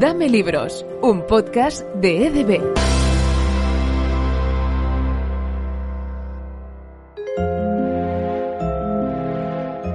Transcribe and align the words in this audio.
Dame 0.00 0.28
Libros, 0.28 0.86
un 1.02 1.26
podcast 1.26 1.86
de 1.96 2.26
EDB. 2.26 2.60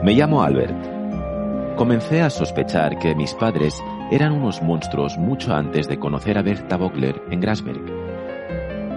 Me 0.03 0.13
llamo 0.13 0.43
Albert. 0.43 1.75
Comencé 1.75 2.21
a 2.21 2.29
sospechar 2.29 2.99
que 2.99 3.15
mis 3.15 3.33
padres 3.33 3.81
eran 4.11 4.33
unos 4.33 4.61
monstruos 4.61 5.17
mucho 5.17 5.53
antes 5.53 5.87
de 5.87 5.97
conocer 5.97 6.37
a 6.37 6.43
Bertha 6.43 6.77
Vogler 6.77 7.19
en 7.31 7.39
Grasberg. 7.39 7.81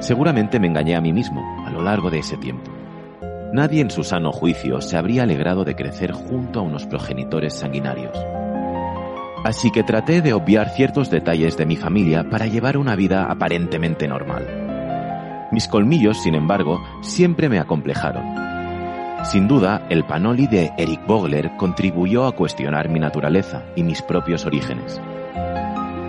Seguramente 0.00 0.60
me 0.60 0.66
engañé 0.66 0.96
a 0.96 1.00
mí 1.00 1.14
mismo 1.14 1.40
a 1.66 1.70
lo 1.70 1.82
largo 1.82 2.10
de 2.10 2.18
ese 2.18 2.36
tiempo. 2.36 2.73
Nadie 3.54 3.82
en 3.82 3.90
su 3.92 4.02
sano 4.02 4.32
juicio 4.32 4.80
se 4.80 4.96
habría 4.96 5.22
alegrado 5.22 5.62
de 5.62 5.76
crecer 5.76 6.10
junto 6.10 6.58
a 6.58 6.62
unos 6.62 6.86
progenitores 6.86 7.54
sanguinarios. 7.54 8.18
Así 9.44 9.70
que 9.70 9.84
traté 9.84 10.22
de 10.22 10.32
obviar 10.32 10.70
ciertos 10.70 11.08
detalles 11.08 11.56
de 11.56 11.64
mi 11.64 11.76
familia 11.76 12.28
para 12.28 12.48
llevar 12.48 12.76
una 12.76 12.96
vida 12.96 13.30
aparentemente 13.30 14.08
normal. 14.08 15.48
Mis 15.52 15.68
colmillos, 15.68 16.20
sin 16.20 16.34
embargo, 16.34 16.82
siempre 17.00 17.48
me 17.48 17.60
acomplejaron. 17.60 18.24
Sin 19.24 19.46
duda, 19.46 19.86
el 19.88 20.02
panoli 20.02 20.48
de 20.48 20.72
Eric 20.76 21.06
Bogler 21.06 21.52
contribuyó 21.56 22.26
a 22.26 22.32
cuestionar 22.32 22.88
mi 22.88 22.98
naturaleza 22.98 23.62
y 23.76 23.84
mis 23.84 24.02
propios 24.02 24.46
orígenes. 24.46 25.00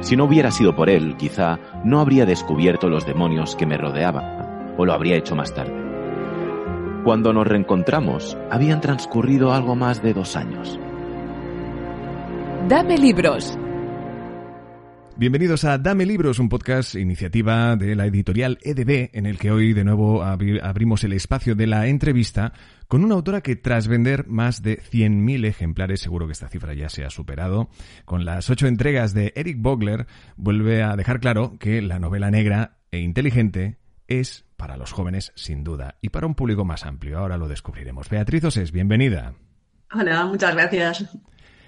Si 0.02 0.16
no 0.16 0.24
hubiera 0.24 0.50
sido 0.50 0.76
por 0.76 0.90
él, 0.90 1.16
quizá 1.16 1.60
no 1.84 2.00
habría 2.00 2.26
descubierto 2.26 2.90
los 2.90 3.06
demonios 3.06 3.56
que 3.56 3.68
me 3.68 3.78
rodeaban, 3.78 4.74
o 4.80 4.84
lo 4.84 4.94
habría 4.94 5.16
hecho 5.16 5.36
más 5.36 5.54
tarde. 5.54 5.85
Cuando 7.06 7.32
nos 7.34 7.46
reencontramos, 7.46 8.36
habían 8.50 8.82
transcurrido 8.82 9.54
algo 9.54 9.76
más 9.76 10.02
de 10.02 10.12
dos 10.12 10.36
años. 10.36 10.80
Dame 12.68 12.98
libros. 12.98 13.56
Bienvenidos 15.16 15.66
a 15.66 15.78
Dame 15.78 16.08
Libros, 16.08 16.40
un 16.40 16.50
podcast 16.50 16.96
iniciativa 16.96 17.76
de 17.76 17.96
la 17.96 18.08
editorial 18.08 18.58
EDB, 18.60 19.12
en 19.14 19.28
el 19.28 19.38
que 19.38 19.52
hoy 19.52 19.74
de 19.74 19.84
nuevo 19.84 20.24
abrimos 20.24 21.04
el 21.04 21.14
espacio 21.14 21.54
de 21.54 21.68
la 21.68 21.86
entrevista 21.86 22.54
con 22.88 23.04
una 23.04 23.14
autora 23.14 23.42
que 23.42 23.56
tras 23.56 23.88
vender 23.88 24.26
más 24.26 24.64
de 24.64 24.82
100.000 24.82 25.46
ejemplares, 25.46 26.02
seguro 26.02 26.26
que 26.26 26.34
esta 26.34 26.50
cifra 26.50 26.74
ya 26.74 26.90
se 26.90 27.06
ha 27.06 27.12
superado, 27.12 27.70
con 28.06 28.26
las 28.26 28.50
ocho 28.50 28.66
entregas 28.66 29.14
de 29.14 29.32
Eric 29.36 29.58
Bogler, 29.60 30.08
vuelve 30.38 30.82
a 30.82 30.96
dejar 30.96 31.20
claro 31.20 31.60
que 31.60 31.84
la 31.84 32.00
novela 32.00 32.32
negra 32.32 32.80
e 32.90 32.98
inteligente 32.98 33.78
es 34.08 34.45
para 34.58 34.78
los 34.78 34.92
jóvenes 34.92 35.32
sin 35.36 35.64
duda 35.64 35.96
y 36.02 36.10
para 36.10 36.28
un 36.28 36.36
público 36.36 36.66
más 36.66 36.86
amplio. 36.86 37.20
Ahora 37.20 37.38
lo 37.38 37.48
descubriremos. 37.48 38.10
Beatriz 38.10 38.44
Osés, 38.46 38.72
bienvenida. 38.72 39.36
Hola, 39.94 40.26
muchas 40.26 40.54
gracias. 40.56 41.06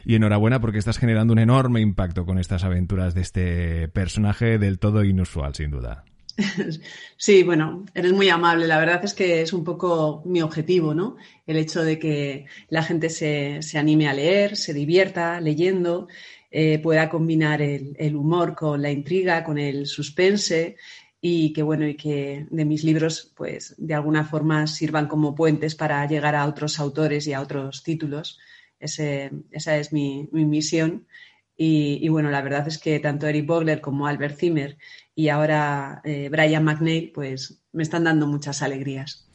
Y 0.05 0.15
enhorabuena 0.15 0.61
porque 0.61 0.77
estás 0.77 0.97
generando 0.97 1.33
un 1.33 1.39
enorme 1.39 1.81
impacto 1.81 2.25
con 2.25 2.39
estas 2.39 2.63
aventuras 2.63 3.13
de 3.13 3.21
este 3.21 3.87
personaje 3.89 4.57
del 4.57 4.79
todo 4.79 5.03
inusual, 5.03 5.53
sin 5.53 5.71
duda. 5.71 6.05
Sí, 7.17 7.43
bueno, 7.43 7.85
eres 7.93 8.13
muy 8.13 8.29
amable. 8.29 8.67
La 8.67 8.79
verdad 8.79 9.03
es 9.03 9.13
que 9.13 9.41
es 9.41 9.53
un 9.53 9.63
poco 9.63 10.21
mi 10.25 10.41
objetivo, 10.41 10.93
¿no? 10.93 11.17
El 11.45 11.57
hecho 11.57 11.83
de 11.83 11.97
que 11.97 12.45
la 12.69 12.83
gente 12.83 13.09
se, 13.09 13.59
anime 13.75 14.07
a 14.07 14.13
leer, 14.13 14.55
se 14.55 14.73
divierta 14.73 15.41
leyendo, 15.41 16.07
eh, 16.51 16.79
pueda 16.79 17.09
combinar 17.09 17.61
el, 17.61 18.15
humor 18.15 18.55
con 18.55 18.81
la 18.81 18.91
intriga, 18.91 19.43
con 19.43 19.57
el 19.57 19.87
suspense 19.87 20.77
y 21.29 21.51
que 21.51 21.61
bueno 21.61 21.85
y 21.85 21.95
que 21.95 22.47
de 22.49 22.63
mis 22.63 22.85
libros 22.85 23.33
pues 23.35 23.75
de 23.77 23.93
alguna 23.93 24.23
forma 24.23 24.65
sirvan 24.65 25.07
como 25.07 25.35
puentes 25.35 25.75
para 25.75 26.07
llegar 26.07 26.35
a 26.35 26.45
otros 26.45 26.79
autores 26.79 27.27
y 27.27 27.33
a 27.33 27.41
otros 27.41 27.83
títulos. 27.83 28.39
Esa 28.79 29.77
es 29.77 29.91
mi, 29.91 30.29
misión. 30.31 31.05
Y, 31.57 32.07
bueno 32.07 32.29
la 32.31 32.41
verdad 32.41 32.67
es 32.67 32.77
que 32.77 32.99
tanto 32.99 33.27
Eric 33.27 33.45
Bogler 33.45 33.81
como 33.81 34.07
Albert 34.07 34.37
Zimmer 34.37 34.77
y 35.15 35.27
ahora 35.27 36.01
eh, 36.05 36.29
Brian 36.29 36.63
McNeil 36.63 37.11
pues 37.11 37.61
me 37.73 37.83
están 37.83 38.05
dando 38.05 38.25
muchas 38.27 38.61
alegrías 38.61 39.27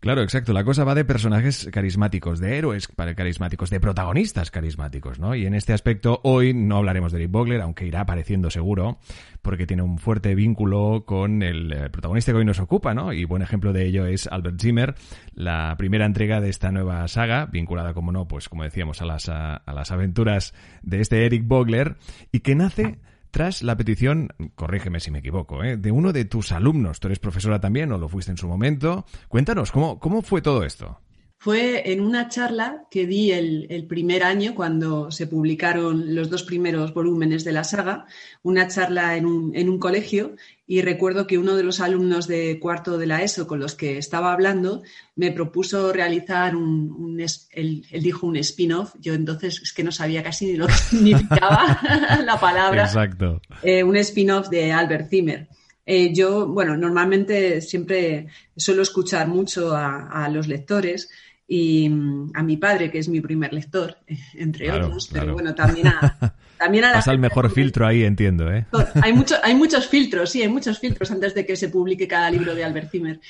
Claro, 0.00 0.22
exacto. 0.22 0.54
La 0.54 0.64
cosa 0.64 0.84
va 0.84 0.94
de 0.94 1.04
personajes 1.04 1.68
carismáticos, 1.70 2.40
de 2.40 2.56
héroes 2.56 2.88
carismáticos, 2.88 3.68
de 3.68 3.80
protagonistas 3.80 4.50
carismáticos, 4.50 5.18
¿no? 5.18 5.34
Y 5.34 5.44
en 5.44 5.52
este 5.52 5.74
aspecto 5.74 6.20
hoy 6.24 6.54
no 6.54 6.78
hablaremos 6.78 7.12
de 7.12 7.18
Eric 7.18 7.30
Bogler, 7.30 7.60
aunque 7.60 7.86
irá 7.86 8.00
apareciendo 8.00 8.50
seguro, 8.50 8.98
porque 9.42 9.66
tiene 9.66 9.82
un 9.82 9.98
fuerte 9.98 10.34
vínculo 10.34 11.04
con 11.04 11.42
el 11.42 11.70
eh, 11.70 11.90
protagonista 11.90 12.32
que 12.32 12.38
hoy 12.38 12.46
nos 12.46 12.60
ocupa, 12.60 12.94
¿no? 12.94 13.12
Y 13.12 13.26
buen 13.26 13.42
ejemplo 13.42 13.74
de 13.74 13.84
ello 13.84 14.06
es 14.06 14.26
Albert 14.26 14.58
Zimmer, 14.58 14.94
la 15.34 15.74
primera 15.76 16.06
entrega 16.06 16.40
de 16.40 16.48
esta 16.48 16.72
nueva 16.72 17.06
saga, 17.06 17.44
vinculada, 17.44 17.92
como 17.92 18.10
no, 18.10 18.26
pues 18.26 18.48
como 18.48 18.64
decíamos, 18.64 19.02
a 19.02 19.04
las, 19.04 19.28
a 19.28 19.62
las 19.66 19.90
aventuras 19.90 20.54
de 20.82 21.02
este 21.02 21.26
Eric 21.26 21.46
Bogler, 21.46 21.96
y 22.32 22.40
que 22.40 22.54
nace 22.54 22.98
tras 23.30 23.62
la 23.62 23.76
petición, 23.76 24.28
corrígeme 24.54 25.00
si 25.00 25.10
me 25.10 25.20
equivoco, 25.20 25.62
¿eh? 25.62 25.76
de 25.76 25.90
uno 25.90 26.12
de 26.12 26.24
tus 26.24 26.52
alumnos. 26.52 27.00
Tú 27.00 27.08
eres 27.08 27.18
profesora 27.18 27.60
también 27.60 27.92
o 27.92 27.98
lo 27.98 28.08
fuiste 28.08 28.30
en 28.30 28.38
su 28.38 28.48
momento. 28.48 29.04
Cuéntanos, 29.28 29.72
¿cómo, 29.72 29.98
cómo 29.98 30.22
fue 30.22 30.42
todo 30.42 30.64
esto? 30.64 31.00
Fue 31.42 31.90
en 31.90 32.02
una 32.02 32.28
charla 32.28 32.84
que 32.90 33.06
di 33.06 33.32
el, 33.32 33.86
primer 33.88 34.24
año 34.24 34.54
cuando 34.54 35.10
se 35.10 35.26
publicaron 35.26 36.14
los 36.14 36.28
dos 36.28 36.42
primeros 36.42 36.92
volúmenes 36.92 37.44
de 37.44 37.52
la 37.52 37.64
saga, 37.64 38.04
una 38.42 38.68
charla 38.68 39.16
en 39.16 39.24
un, 39.24 39.56
en 39.56 39.70
un, 39.70 39.78
colegio 39.78 40.36
y 40.70 40.82
recuerdo 40.82 41.26
que 41.26 41.36
uno 41.36 41.56
de 41.56 41.64
los 41.64 41.80
alumnos 41.80 42.28
de 42.28 42.60
cuarto 42.60 42.96
de 42.96 43.08
la 43.08 43.24
ESO 43.24 43.48
con 43.48 43.58
los 43.58 43.74
que 43.74 43.98
estaba 43.98 44.32
hablando 44.32 44.84
me 45.16 45.32
propuso 45.32 45.92
realizar 45.92 46.54
un, 46.54 47.18
él, 47.50 47.84
dijo 47.90 48.28
un 48.28 48.36
spin-off, 48.36 48.94
yo 49.00 49.14
entonces 49.14 49.60
es 49.60 49.72
que 49.72 49.82
no 49.82 49.90
sabía 49.90 50.22
casi 50.22 50.46
ni 50.46 50.56
lo 50.56 50.68
que 50.68 50.72
significaba 50.90 51.80
la 52.24 52.38
palabra. 52.38 52.84
Exacto. 52.84 53.42
Eh, 53.64 53.82
un 53.82 53.96
spin-off 53.96 54.48
de 54.48 54.70
Albert 54.70 55.10
Zimmer. 55.10 55.48
Eh, 55.84 56.14
yo, 56.14 56.46
bueno, 56.46 56.76
normalmente 56.76 57.60
siempre 57.62 58.28
suelo 58.56 58.82
escuchar 58.82 59.26
mucho 59.26 59.74
a 59.74 60.28
los 60.28 60.46
lectores 60.46 61.10
y 61.52 61.88
mm, 61.88 62.30
a 62.32 62.44
mi 62.44 62.58
padre, 62.58 62.92
que 62.92 63.00
es 63.00 63.08
mi 63.08 63.20
primer 63.20 63.52
lector, 63.52 63.98
entre 64.34 64.70
otros, 64.70 65.10
pero 65.12 65.32
bueno, 65.32 65.52
también 65.52 65.88
a, 65.88 66.36
también 66.60 66.84
a 66.84 66.92
Pasa 66.92 67.10
el 67.12 67.18
mejor 67.18 67.50
filtro 67.50 67.86
ahí, 67.86 68.04
entiendo, 68.04 68.52
¿eh? 68.52 68.66
Hay, 69.02 69.12
mucho, 69.12 69.34
hay 69.42 69.54
muchos 69.54 69.88
filtros, 69.88 70.30
sí, 70.30 70.42
hay 70.42 70.48
muchos 70.48 70.78
filtros 70.78 71.10
antes 71.10 71.34
de 71.34 71.44
que 71.44 71.56
se 71.56 71.68
publique 71.68 72.06
cada 72.06 72.30
libro 72.30 72.54
de 72.54 72.62
Albert 72.62 72.90
Zimmer. 72.90 73.20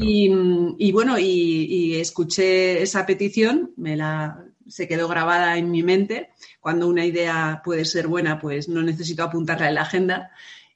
Y, 0.00 0.30
y, 0.78 0.92
bueno, 0.92 1.18
y, 1.18 1.94
escuché 1.94 2.82
esa 2.82 3.06
petición, 3.06 3.72
me 3.76 3.96
la, 3.96 4.44
se 4.68 4.86
quedó 4.86 5.08
grabada 5.08 5.56
en 5.56 5.70
mi 5.70 5.82
mente. 5.82 6.30
Cuando 6.60 6.88
una 6.88 7.06
idea 7.06 7.62
puede 7.64 7.84
ser 7.84 8.06
buena, 8.08 8.38
pues 8.38 8.68
no 8.68 8.82
necesito 8.82 9.22
apuntarla 9.22 9.68
en 9.68 9.74
la 9.76 9.82
agenda. 9.82 10.30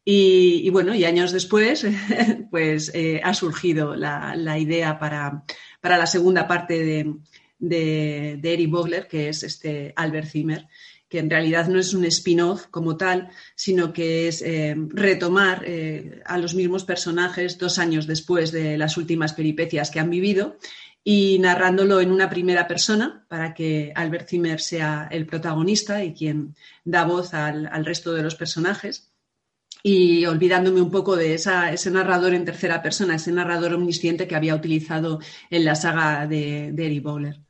Y, 0.05 0.71
bueno, 0.71 0.95
y 0.95 1.05
años 1.05 1.33
después, 1.33 1.85
pues 2.51 2.93
eh, 2.95 3.21
ha 3.25 3.35
surgido 3.35 3.97
la, 3.97 4.37
la 4.37 4.59
idea 4.59 4.99
para 4.99 5.43
para 5.87 5.99
la 5.99 6.07
segunda 6.09 6.49
parte 6.49 6.83
de, 6.83 7.15
de, 7.61 8.53
Eric 8.53 8.71
Bogler, 8.71 9.07
que 9.07 9.29
es 9.29 9.45
este 9.45 9.93
Albert 9.95 10.27
Zimmer, 10.27 10.67
que 11.09 11.19
en 11.19 11.31
realidad 11.31 11.69
no 11.69 11.79
es 11.79 11.95
un 11.95 12.05
spin-off 12.05 12.67
como 12.71 12.97
tal, 12.97 13.31
sino 13.55 13.93
que 13.93 14.29
es 14.29 14.43
eh, 14.43 14.75
retomar 14.89 15.63
eh, 15.67 16.23
a 16.25 16.39
los 16.39 16.55
mismos 16.55 16.85
personajes 16.85 17.59
dos 17.59 17.79
años 17.79 18.07
después 18.07 18.53
de 18.53 18.77
las 18.77 18.97
últimas 18.97 19.33
peripecias 19.33 19.91
que 19.91 20.01
han 20.01 20.11
vivido 20.11 20.59
y 21.05 21.39
narrándolo 21.39 22.01
en 22.01 22.11
una 22.11 22.29
primera 22.29 22.67
persona 22.67 23.25
para 23.29 23.55
que 23.55 23.93
Albert 23.95 24.29
Zimmer 24.29 24.61
sea 24.61 25.09
el 25.11 25.27
protagonista 25.27 26.03
y 26.03 26.13
quien 26.13 26.57
da 26.85 27.05
voz 27.05 27.33
al 27.35 27.85
resto 27.85 28.13
de 28.13 28.23
los 28.23 28.35
personajes 28.35 29.13
y 29.89 30.27
olvidándome 30.27 30.81
un 30.81 30.91
poco 30.91 31.15
de 31.15 31.35
ese 31.35 31.91
narrador 31.93 32.35
en 32.35 32.45
tercera 32.45 32.83
persona, 32.83 33.15
ese 33.15 33.31
narrador 33.31 33.75
omnisciente 33.75 34.27
que 34.27 34.35
había 34.35 34.57
utilizado 34.57 35.21
en 35.49 35.65
la 35.65 35.77
saga 35.77 36.27
de, 36.27 36.73
de 36.73 37.01
Bowler. 37.01 37.46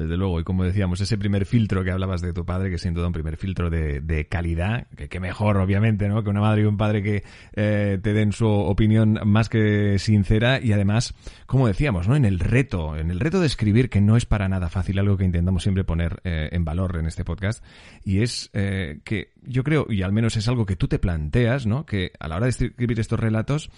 Desde 0.00 0.16
luego. 0.16 0.40
Y 0.40 0.44
como 0.44 0.64
decíamos, 0.64 1.00
ese 1.00 1.18
primer 1.18 1.44
filtro 1.44 1.84
que 1.84 1.90
hablabas 1.90 2.22
de 2.22 2.32
tu 2.32 2.46
padre, 2.46 2.70
que 2.70 2.78
sin 2.78 2.94
duda 2.94 3.06
un 3.06 3.12
primer 3.12 3.36
filtro 3.36 3.68
de, 3.68 4.00
de 4.00 4.26
calidad, 4.26 4.86
que, 4.96 5.08
que, 5.08 5.20
mejor, 5.20 5.58
obviamente, 5.58 6.08
¿no? 6.08 6.24
Que 6.24 6.30
una 6.30 6.40
madre 6.40 6.62
y 6.62 6.64
un 6.64 6.78
padre 6.78 7.02
que 7.02 7.22
eh, 7.52 7.98
te 8.02 8.14
den 8.14 8.32
su 8.32 8.46
opinión 8.48 9.20
más 9.26 9.50
que 9.50 9.98
sincera 9.98 10.58
y 10.60 10.72
además, 10.72 11.14
como 11.46 11.66
decíamos, 11.66 12.08
¿no? 12.08 12.16
En 12.16 12.24
el 12.24 12.38
reto, 12.38 12.96
en 12.96 13.10
el 13.10 13.20
reto 13.20 13.40
de 13.40 13.46
escribir, 13.46 13.90
que 13.90 14.00
no 14.00 14.16
es 14.16 14.24
para 14.24 14.48
nada 14.48 14.70
fácil, 14.70 14.98
algo 14.98 15.18
que 15.18 15.24
intentamos 15.24 15.62
siempre 15.62 15.84
poner 15.84 16.20
eh, 16.24 16.48
en 16.52 16.64
valor 16.64 16.96
en 16.96 17.06
este 17.06 17.24
podcast, 17.24 17.62
y 18.02 18.22
es 18.22 18.48
eh, 18.54 19.00
que 19.04 19.32
yo 19.42 19.62
creo, 19.64 19.86
y 19.90 20.02
al 20.02 20.12
menos 20.12 20.36
es 20.36 20.48
algo 20.48 20.64
que 20.64 20.76
tú 20.76 20.88
te 20.88 20.98
planteas, 20.98 21.66
¿no? 21.66 21.84
Que 21.84 22.12
a 22.18 22.26
la 22.26 22.36
hora 22.36 22.46
de 22.46 22.50
escribir 22.50 22.98
estos 22.98 23.20
relatos, 23.20 23.70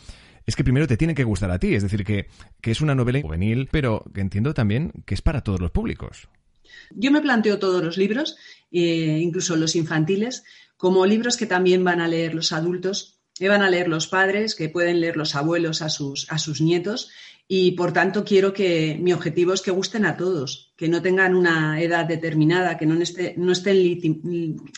es 0.46 0.56
que 0.56 0.64
primero 0.64 0.86
te 0.86 0.96
tienen 0.96 1.16
que 1.16 1.24
gustar 1.24 1.50
a 1.50 1.58
ti, 1.58 1.74
es 1.74 1.82
decir, 1.82 2.04
que, 2.04 2.28
que 2.60 2.70
es 2.70 2.80
una 2.80 2.94
novela 2.94 3.20
juvenil, 3.20 3.68
pero 3.70 4.04
que 4.14 4.20
entiendo 4.20 4.54
también 4.54 4.92
que 5.06 5.14
es 5.14 5.22
para 5.22 5.42
todos 5.42 5.60
los 5.60 5.70
públicos. 5.70 6.28
Yo 6.90 7.10
me 7.10 7.20
planteo 7.20 7.58
todos 7.58 7.82
los 7.82 7.96
libros, 7.96 8.36
eh, 8.70 9.18
incluso 9.20 9.56
los 9.56 9.76
infantiles, 9.76 10.44
como 10.76 11.06
libros 11.06 11.36
que 11.36 11.46
también 11.46 11.84
van 11.84 12.00
a 12.00 12.08
leer 12.08 12.34
los 12.34 12.52
adultos, 12.52 13.20
que 13.34 13.48
van 13.48 13.62
a 13.62 13.70
leer 13.70 13.88
los 13.88 14.08
padres, 14.08 14.54
que 14.54 14.68
pueden 14.68 15.00
leer 15.00 15.16
los 15.16 15.34
abuelos 15.34 15.82
a 15.82 15.88
sus, 15.88 16.30
a 16.30 16.38
sus 16.38 16.60
nietos 16.60 17.10
y 17.48 17.72
por 17.72 17.92
tanto 17.92 18.24
quiero 18.24 18.52
que 18.52 18.98
mi 19.00 19.12
objetivo 19.12 19.52
es 19.52 19.62
que 19.62 19.70
gusten 19.70 20.06
a 20.06 20.16
todos, 20.16 20.71
que 20.82 20.88
no 20.88 21.00
tengan 21.00 21.36
una 21.36 21.80
edad 21.80 22.06
determinada, 22.06 22.76
que 22.76 22.86
no, 22.86 23.00
esté, 23.00 23.34
no 23.36 23.52
estén 23.52 23.76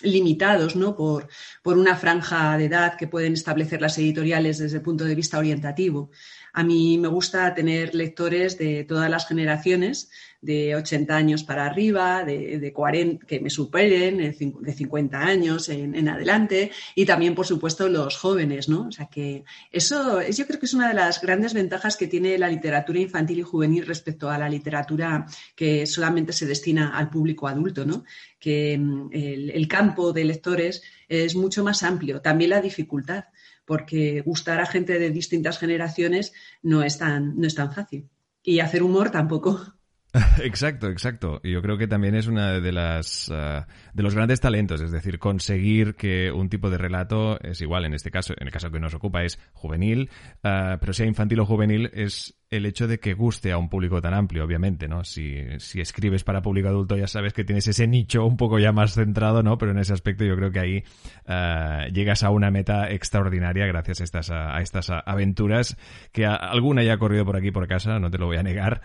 limitados 0.02 0.76
¿no? 0.76 0.94
Por, 0.94 1.28
por, 1.62 1.78
una 1.78 1.96
franja 1.96 2.58
de 2.58 2.66
edad 2.66 2.98
que 2.98 3.08
pueden 3.08 3.32
establecer 3.32 3.80
las 3.80 3.96
editoriales 3.96 4.58
desde 4.58 4.76
el 4.76 4.82
punto 4.82 5.06
de 5.06 5.14
vista 5.14 5.38
orientativo. 5.38 6.10
A 6.52 6.62
mí 6.62 6.98
me 6.98 7.08
gusta 7.08 7.54
tener 7.54 7.94
lectores 7.94 8.58
de 8.58 8.84
todas 8.84 9.10
las 9.10 9.26
generaciones, 9.26 10.10
de 10.44 10.76
80 10.76 11.16
años 11.16 11.42
para 11.42 11.64
arriba, 11.64 12.22
de, 12.22 12.58
de 12.58 12.72
40, 12.72 13.26
que 13.26 13.40
me 13.40 13.48
superen, 13.48 14.18
de 14.18 14.72
50 14.72 15.18
años 15.18 15.70
en, 15.70 16.08
adelante, 16.08 16.70
y 16.94 17.06
también, 17.06 17.34
por 17.34 17.46
supuesto, 17.46 17.88
los 17.88 18.18
jóvenes, 18.18 18.68
¿no? 18.68 18.88
O 18.88 18.92
sea 18.92 19.06
que 19.06 19.44
eso 19.72 20.20
yo 20.22 20.46
creo 20.46 20.60
que 20.60 20.66
es 20.66 20.74
una 20.74 20.88
de 20.88 20.94
las 20.94 21.20
grandes 21.20 21.54
ventajas 21.54 21.96
que 21.96 22.06
tiene 22.06 22.36
la 22.36 22.48
literatura 22.48 23.00
infantil 23.00 23.38
y 23.38 23.42
juvenil 23.42 23.86
respecto 23.86 24.30
a 24.30 24.36
la 24.36 24.48
literatura 24.48 25.26
que 25.56 25.86
solamente 25.94 26.32
se 26.32 26.46
destina 26.46 26.96
al 26.96 27.10
público 27.10 27.48
adulto, 27.48 27.84
¿no? 27.84 28.04
Que 28.38 28.76
mm, 28.78 29.10
el, 29.12 29.68
campo 29.68 30.12
de 30.12 30.24
lectores 30.24 30.82
es 31.08 31.34
mucho 31.34 31.64
más 31.64 31.82
amplio. 31.82 32.20
También 32.20 32.50
la 32.50 32.60
dificultad, 32.60 33.24
porque 33.64 34.20
gustar 34.20 34.60
a 34.60 34.66
gente 34.66 34.98
de 34.98 35.10
distintas 35.10 35.58
generaciones 35.58 36.32
no 36.62 36.82
es 36.82 36.98
tan, 36.98 37.38
no 37.38 37.46
es 37.46 37.54
tan 37.54 37.72
fácil. 37.72 38.08
Y 38.42 38.60
hacer 38.60 38.82
humor 38.82 39.10
tampoco. 39.10 39.74
Exacto, 40.42 40.88
exacto. 40.88 41.40
Y 41.42 41.52
yo 41.52 41.60
creo 41.60 41.76
que 41.76 41.88
también 41.88 42.14
es 42.14 42.28
una 42.28 42.60
de 42.60 42.70
las 42.70 43.28
uh, 43.30 43.64
de 43.94 44.02
los 44.02 44.14
grandes 44.14 44.40
talentos, 44.40 44.80
es 44.80 44.92
decir, 44.92 45.18
conseguir 45.18 45.96
que 45.96 46.30
un 46.30 46.48
tipo 46.48 46.70
de 46.70 46.78
relato 46.78 47.40
es 47.40 47.60
igual 47.60 47.84
en 47.84 47.94
este 47.94 48.12
caso, 48.12 48.32
en 48.38 48.46
el 48.46 48.52
caso 48.52 48.70
que 48.70 48.78
nos 48.78 48.94
ocupa 48.94 49.24
es 49.24 49.40
juvenil, 49.52 50.10
uh, 50.44 50.78
pero 50.78 50.92
sea 50.92 51.06
infantil 51.06 51.40
o 51.40 51.46
juvenil 51.46 51.90
es 51.92 52.36
el 52.50 52.66
hecho 52.66 52.86
de 52.86 53.00
que 53.00 53.14
guste 53.14 53.52
a 53.52 53.58
un 53.58 53.68
público 53.68 54.00
tan 54.00 54.14
amplio, 54.14 54.44
obviamente, 54.44 54.86
¿no? 54.86 55.04
Si, 55.04 55.36
si 55.58 55.80
escribes 55.80 56.24
para 56.24 56.42
público 56.42 56.68
adulto 56.68 56.96
ya 56.96 57.06
sabes 57.06 57.32
que 57.32 57.44
tienes 57.44 57.66
ese 57.66 57.86
nicho 57.86 58.24
un 58.24 58.36
poco 58.36 58.58
ya 58.58 58.72
más 58.72 58.94
centrado, 58.94 59.42
¿no? 59.42 59.58
Pero 59.58 59.72
en 59.72 59.78
ese 59.78 59.92
aspecto 59.92 60.24
yo 60.24 60.36
creo 60.36 60.50
que 60.50 60.60
ahí 60.60 60.84
uh, 61.26 61.92
llegas 61.92 62.22
a 62.22 62.30
una 62.30 62.50
meta 62.50 62.90
extraordinaria 62.90 63.66
gracias 63.66 64.00
a 64.00 64.04
estas, 64.04 64.30
a, 64.30 64.60
estas 64.60 64.90
aventuras 64.90 65.76
que 66.12 66.26
a, 66.26 66.34
alguna 66.34 66.82
ya 66.82 66.94
ha 66.94 66.98
corrido 66.98 67.24
por 67.24 67.36
aquí 67.36 67.50
por 67.50 67.66
casa, 67.66 67.98
no 67.98 68.10
te 68.10 68.18
lo 68.18 68.26
voy 68.26 68.36
a 68.36 68.42
negar. 68.42 68.82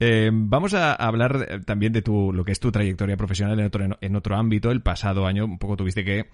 Eh, 0.00 0.30
vamos 0.32 0.74
a 0.74 0.94
hablar 0.94 1.60
también 1.64 1.92
de 1.92 2.02
tu, 2.02 2.32
lo 2.32 2.44
que 2.44 2.52
es 2.52 2.60
tu 2.60 2.72
trayectoria 2.72 3.16
profesional 3.16 3.58
en 3.60 3.66
otro, 3.66 3.98
en 4.00 4.16
otro 4.16 4.36
ámbito. 4.36 4.70
El 4.70 4.82
pasado 4.82 5.26
año 5.26 5.44
un 5.44 5.58
poco 5.58 5.76
tuviste 5.76 6.04
que 6.04 6.26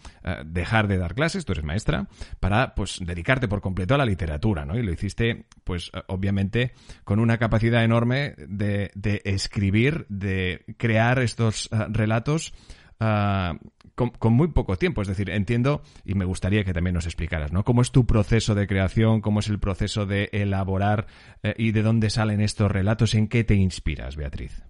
dejar 0.46 0.88
de 0.88 0.98
dar 0.98 1.14
clases, 1.14 1.44
tú 1.44 1.52
eres 1.52 1.64
maestra, 1.64 2.08
para 2.40 2.74
pues 2.74 3.00
dedicarte 3.04 3.48
por 3.48 3.60
completo 3.60 3.94
a 3.94 3.98
la 3.98 4.06
literatura, 4.06 4.64
¿no? 4.64 4.78
Y 4.78 4.82
lo 4.82 4.92
hiciste, 4.92 5.46
pues 5.64 5.90
obviamente 6.06 6.67
con 7.04 7.18
una 7.18 7.38
capacidad 7.38 7.84
enorme 7.84 8.34
de, 8.38 8.90
escribir, 9.24 10.06
de 10.08 10.64
crear 10.76 11.18
estos 11.18 11.68
uh, 11.72 11.92
relatos 11.92 12.52
uh, 13.00 13.56
con, 14.18 14.32
muy 14.32 14.48
poco 14.48 14.76
tiempo. 14.76 15.02
Es 15.02 15.08
decir, 15.08 15.30
entiendo 15.30 15.82
y 16.04 16.14
me 16.14 16.24
gustaría 16.24 16.64
que 16.64 16.72
también 16.72 16.94
nos 16.94 17.06
explicaras, 17.06 17.52
¿no? 17.52 17.64
¿Cómo 17.64 17.82
es 17.82 17.90
tu 17.90 18.06
proceso 18.06 18.54
de 18.54 18.66
creación? 18.66 19.20
¿Cómo 19.20 19.40
es 19.40 19.48
el 19.48 19.58
proceso 19.58 20.06
de 20.06 20.28
elaborar 20.32 21.06
eh, 21.42 21.54
y 21.58 21.72
de 21.72 21.82
dónde 21.82 22.10
salen 22.10 22.40
estos 22.40 22.70
relatos? 22.70 23.14
¿En 23.14 23.28
qué 23.28 23.44
te 23.44 23.54
inspiras, 23.54 24.16
Beatriz? 24.16 24.62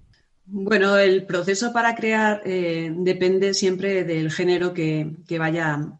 Bueno, 0.46 0.96
el 0.96 1.26
proceso 1.26 1.72
para 1.74 1.94
crear 1.94 2.40
eh, 2.46 2.90
depende 2.96 3.52
siempre 3.52 4.04
del 4.04 4.30
género 4.30 4.72
que, 4.72 5.14
vaya 5.38 5.92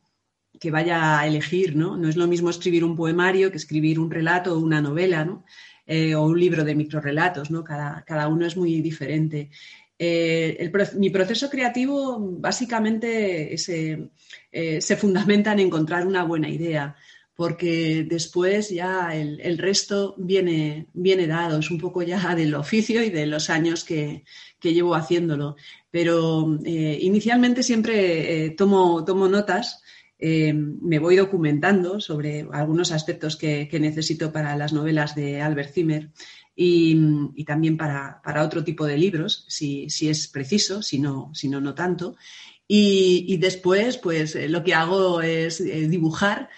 que 0.59 0.71
vaya 0.71 1.21
a 1.21 1.27
elegir, 1.27 1.77
¿no? 1.77 1.99
No 1.99 2.09
es 2.09 2.17
lo 2.17 2.27
mismo 2.27 2.49
escribir 2.49 2.83
un 2.83 2.97
poemario 2.97 3.51
que 3.51 3.59
escribir 3.59 4.01
un 4.01 4.11
relato 4.11 4.55
o 4.55 4.59
una 4.59 4.81
novela, 4.81 5.25
¿no? 5.27 5.45
Eh, 5.91 6.15
o 6.15 6.27
un 6.27 6.39
libro 6.39 6.65
de 6.65 6.75
microrelatos, 6.75 7.51
¿no? 7.51 7.65
Cada, 7.65 8.05
cada 8.07 8.29
uno 8.29 8.45
es 8.45 8.59
muy 8.59 8.83
diferente. 8.83 9.49
Eh, 9.99 10.55
el, 10.61 10.71
mi 10.99 11.09
proceso 11.09 11.49
creativo 11.49 12.19
básicamente 12.21 13.57
se, 13.57 14.11
eh, 14.53 14.83
se, 14.83 14.97
fundamenta 14.99 15.53
en 15.53 15.61
encontrar 15.61 16.07
una 16.07 16.25
buena 16.25 16.51
idea, 16.51 16.95
porque 17.35 18.05
después 18.07 18.69
ya 18.69 19.15
el, 19.15 19.41
el, 19.41 19.57
resto 19.57 20.15
viene, 20.19 20.89
viene 20.93 21.27
dado, 21.27 21.59
es 21.59 21.71
un 21.71 21.79
poco 21.79 22.03
ya 22.03 22.35
del 22.35 22.55
oficio 22.55 23.03
y 23.03 23.09
de 23.09 23.25
los 23.25 23.49
años 23.49 23.83
que, 23.83 24.25
que 24.61 24.75
llevo 24.75 24.95
haciéndolo. 24.95 25.57
Pero 25.91 26.59
inicialmente 26.67 27.63
siempre 27.63 28.51
tomo, 28.59 29.07
tomo 29.07 29.27
notas 29.27 29.83
eh, 30.19 30.53
me 30.53 30.99
voy 30.99 31.17
documentando 31.17 32.01
sobre 32.01 32.47
algunos 32.53 32.91
aspectos 32.91 33.37
que, 33.37 33.69
necesito 33.81 34.33
para 34.33 34.57
las 34.57 34.73
novelas 34.73 35.15
de 35.15 35.41
Albert 35.41 35.73
Zimmer 35.73 36.11
y, 36.57 37.45
también 37.45 37.77
para, 37.77 38.21
para, 38.25 38.43
otro 38.43 38.65
tipo 38.65 38.85
de 38.85 38.97
libros, 38.97 39.45
si, 39.49 39.89
si 39.91 40.09
es 40.09 40.27
preciso, 40.27 40.83
si 40.83 40.99
no, 40.99 41.31
si 41.35 41.49
no, 41.49 41.61
no 41.61 41.75
tanto. 41.75 42.17
Y, 42.67 43.37
después, 43.37 43.97
pues 43.97 44.35
eh, 44.35 44.49
lo 44.49 44.65
que 44.65 44.75
hago 44.75 45.23
es 45.23 45.61
eh, 45.61 45.89
dibujar 45.89 46.49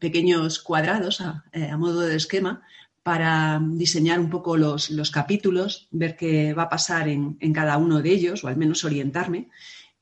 pequeños 0.00 0.58
cuadrados 0.58 1.20
a, 1.20 1.44
a, 1.52 1.76
modo 1.76 2.00
de 2.00 2.16
esquema 2.16 2.64
para 3.04 3.60
diseñar 3.62 4.18
un 4.18 4.28
poco 4.28 4.56
los, 4.56 4.90
los 4.90 5.12
capítulos, 5.12 5.86
ver 5.92 6.16
qué 6.16 6.54
va 6.54 6.64
a 6.64 6.68
pasar 6.68 7.08
en, 7.08 7.36
en, 7.38 7.52
cada 7.52 7.78
uno 7.78 8.02
de 8.02 8.10
ellos, 8.10 8.42
o 8.42 8.48
al 8.48 8.56
menos 8.56 8.82
orientarme. 8.82 9.48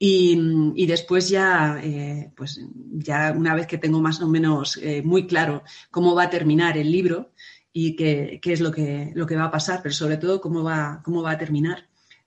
Y, 0.04 0.84
después 0.86 1.28
ya, 1.28 1.80
eh, 1.80 2.32
pues 2.36 2.60
ya 2.94 3.32
una 3.36 3.54
vez 3.54 3.68
que 3.68 3.78
tengo 3.78 4.00
más 4.00 4.20
o 4.20 4.26
menos 4.26 4.76
eh, 4.78 5.00
muy 5.00 5.28
claro 5.28 5.62
cómo 5.92 6.16
va 6.16 6.24
a 6.24 6.30
terminar 6.30 6.76
el 6.76 6.90
libro 6.90 7.30
y 7.72 7.94
qué, 7.94 8.40
qué 8.42 8.52
es 8.52 8.60
lo 8.60 8.72
que, 8.72 9.12
lo 9.14 9.28
que, 9.28 9.36
va 9.36 9.44
a 9.44 9.50
pasar, 9.52 9.78
pero 9.80 9.94
sobre 9.94 10.16
todo 10.16 10.40
cómo 10.40 10.64
va, 10.64 11.00
cómo 11.04 11.22
va 11.22 11.30
a 11.30 11.38
terminar, 11.38 11.86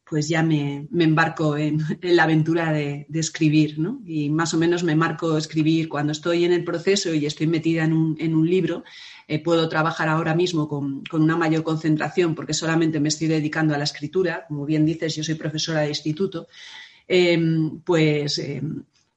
pues 0.10 0.30
ya 0.30 0.42
me, 0.42 0.88
me 0.89 1.04
embarco 1.04 1.57
en, 1.57 1.83
la 2.01 2.24
aventura 2.24 2.72
de, 2.72 3.08
de, 3.10 3.20
escribir, 3.20 3.77
¿no? 3.77 4.01
Y 4.05 4.29
más 4.29 4.53
o 4.53 4.58
menos 4.58 4.86
me 4.86 4.96
marco 4.96 5.38
escribir 5.38 5.89
cuando 5.89 6.13
estoy 6.13 6.46
en 6.46 6.53
el 6.53 6.63
proceso 6.63 7.13
y 7.13 7.25
estoy 7.25 7.48
metida 7.48 7.84
en 7.84 7.91
un, 7.91 8.15
en 8.22 8.36
un 8.36 8.50
libro. 8.50 8.86
Eh, 9.27 9.44
puedo 9.44 9.67
trabajar 9.67 10.08
ahora 10.08 10.34
mismo 10.34 10.70
con, 10.70 11.03
con, 11.03 11.24
una 11.24 11.36
mayor 11.36 11.63
concentración 11.63 12.36
porque 12.36 12.53
solamente 12.53 13.01
me 13.01 13.10
estoy 13.10 13.27
dedicando 13.27 13.75
a 13.75 13.77
la 13.77 13.84
escritura. 13.84 14.46
Como 14.48 14.65
bien 14.65 14.86
dices, 14.86 15.13
yo 15.13 15.25
soy 15.25 15.36
profesora 15.36 15.82
de 15.82 15.89
instituto 15.89 16.48
eh, 17.07 17.39
pues, 17.83 18.38
eh, 18.39 18.62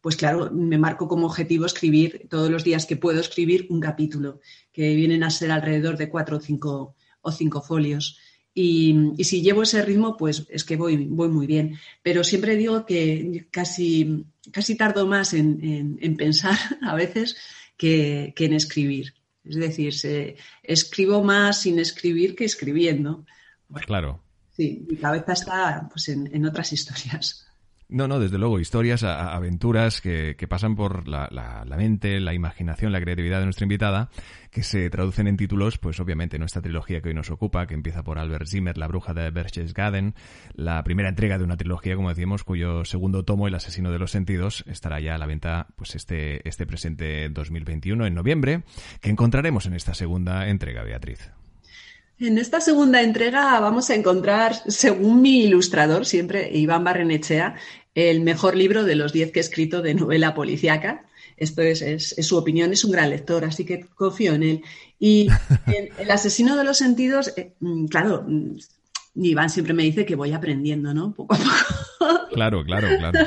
pues 0.01 0.17
claro, 0.17 0.51
me 0.53 0.79
marco 0.79 1.09
como 1.09 1.27
objetivo 1.27 1.67
escribir 1.67 2.27
todos 2.29 2.51
los 2.51 2.65
días 2.65 2.87
que 2.87 2.97
puedo 2.97 3.21
escribir 3.21 3.67
un 3.71 3.81
capítulo, 3.81 4.41
que 4.73 4.95
vienen 4.95 5.23
a 5.25 5.31
ser 5.31 5.51
alrededor 5.51 5.97
de 5.97 6.09
cuatro 6.09 6.37
o 6.37 6.41
cinco, 6.41 6.95
o 7.21 7.33
cinco 7.33 7.61
folios. 7.63 8.19
Y, 8.55 9.13
y, 9.17 9.25
si 9.25 9.43
llevo 9.43 9.63
ese 9.63 9.83
ritmo, 9.83 10.17
pues 10.17 10.47
es 10.49 10.65
que 10.65 10.77
voy, 10.77 11.07
voy 11.07 11.29
muy 11.29 11.47
bien. 11.47 11.79
Pero 12.03 12.25
siempre 12.25 12.57
digo 12.57 12.85
que 12.87 13.47
casi, 13.53 14.25
casi 14.51 14.77
tardo 14.77 15.07
más 15.07 15.33
en, 15.33 15.63
en, 15.63 15.99
en 16.01 16.17
pensar 16.17 16.57
a 16.83 16.95
veces 16.95 17.37
que, 17.77 18.33
que, 18.35 18.47
en 18.47 18.55
escribir. 18.55 19.15
Es 19.45 19.57
decir, 19.57 19.95
se, 19.95 20.37
escribo 20.63 21.23
más 21.23 21.63
sin 21.63 21.79
escribir 21.79 22.35
que 22.35 22.45
escribiendo. 22.45 23.25
Claro. 23.87 24.23
Sí, 24.51 24.85
mi 24.89 24.97
cabeza 24.97 25.35
está 25.35 25.89
pues, 25.89 26.09
en, 26.09 26.29
en 26.35 26.45
otras 26.45 26.73
historias. 26.73 27.47
No, 27.91 28.07
no, 28.07 28.21
desde 28.21 28.37
luego, 28.37 28.61
historias, 28.61 29.03
aventuras 29.03 30.03
que, 30.03 30.37
que, 30.37 30.47
pasan 30.47 30.77
por 30.77 31.09
la, 31.09 31.27
la, 31.31 31.65
la, 31.65 31.77
mente, 31.79 32.21
la 32.21 32.35
imaginación, 32.35 32.93
la 32.93 33.01
creatividad 33.01 33.39
de 33.39 33.47
nuestra 33.47 33.65
invitada, 33.65 34.11
que 34.51 34.63
se 34.63 34.91
traducen 34.91 35.27
en 35.27 35.39
títulos, 35.39 35.79
pues 35.79 35.99
obviamente 35.99 36.39
nuestra 36.39 36.61
trilogía 36.61 37.01
que 37.01 37.09
hoy 37.09 37.15
nos 37.15 37.31
ocupa, 37.31 37.67
que 37.67 37.73
empieza 37.73 38.03
por 38.03 38.19
Albert 38.19 38.47
Zimmer, 38.47 38.77
La 38.77 38.89
bruja 38.89 39.15
de 39.15 39.31
Berchtesgaden, 39.31 40.15
la 40.53 40.85
primera 40.85 41.09
entrega 41.09 41.39
de 41.39 41.45
una 41.45 41.57
trilogía, 41.57 41.97
como 41.97 42.11
decíamos, 42.11 42.45
cuyo 42.45 42.85
segundo 42.85 43.25
tomo, 43.25 43.49
El 43.49 43.55
asesino 43.55 43.91
de 43.91 43.99
los 43.99 44.11
sentidos, 44.11 44.65
estará 44.67 45.01
ya 45.01 45.15
a 45.15 45.19
la 45.19 45.25
venta 45.25 45.69
pues 45.75 45.95
este, 45.95 46.47
este 46.47 46.67
presente 46.67 47.31
2021, 47.31 48.05
en 48.05 48.15
noviembre, 48.15 48.65
que 49.01 49.09
encontraremos 49.09 49.65
en 49.65 49.73
esta 49.73 49.95
segunda 49.95 50.47
entrega, 50.49 50.83
Beatriz. 50.83 51.31
En 52.21 52.37
esta 52.37 52.61
segunda 52.61 53.01
entrega 53.03 53.61
vamos 53.61 53.91
a 53.91 53.95
encontrar, 53.95 54.55
según 54.67 55.23
mi 55.23 55.45
ilustrador, 55.45 56.05
siempre 56.05 56.51
Iván 56.53 56.83
Barrenechea, 56.83 57.55
el 57.95 58.21
mejor 58.23 58.57
libro 58.57 58.85
de 58.85 58.97
los 58.97 59.13
diez 59.13 59.31
que 59.31 59.39
he 59.39 59.43
escrito 59.43 59.83
de 59.83 59.95
novela 59.95 60.35
policíaca. 60.35 61.07
Esto 61.37 61.63
es, 61.63 62.17
su 62.21 62.37
opinión, 62.37 62.73
es 62.73 62.85
un 62.85 62.91
gran 62.91 63.11
lector, 63.11 63.45
así 63.45 63.65
que 63.65 63.87
confío 63.95 64.35
en 64.35 64.43
él. 64.43 64.63
Y 64.99 65.29
El 65.99 66.11
asesino 66.11 66.57
de 66.57 66.65
los 66.65 66.79
sentidos, 66.79 67.33
eh, 67.37 67.53
mm, 67.61 67.87
claro, 67.87 68.27
mm, 69.15 69.25
Iván 69.25 69.51
siempre 69.51 69.75
me 69.75 69.83
dice 69.83 70.05
que 70.05 70.17
voy 70.17 70.33
aprendiendo, 70.33 70.95
¿no? 70.95 71.13
Poco 71.13 71.35
a 71.35 71.39
poco. 71.39 71.49
Claro, 72.33 72.63
claro, 72.65 72.87
claro. 72.99 73.19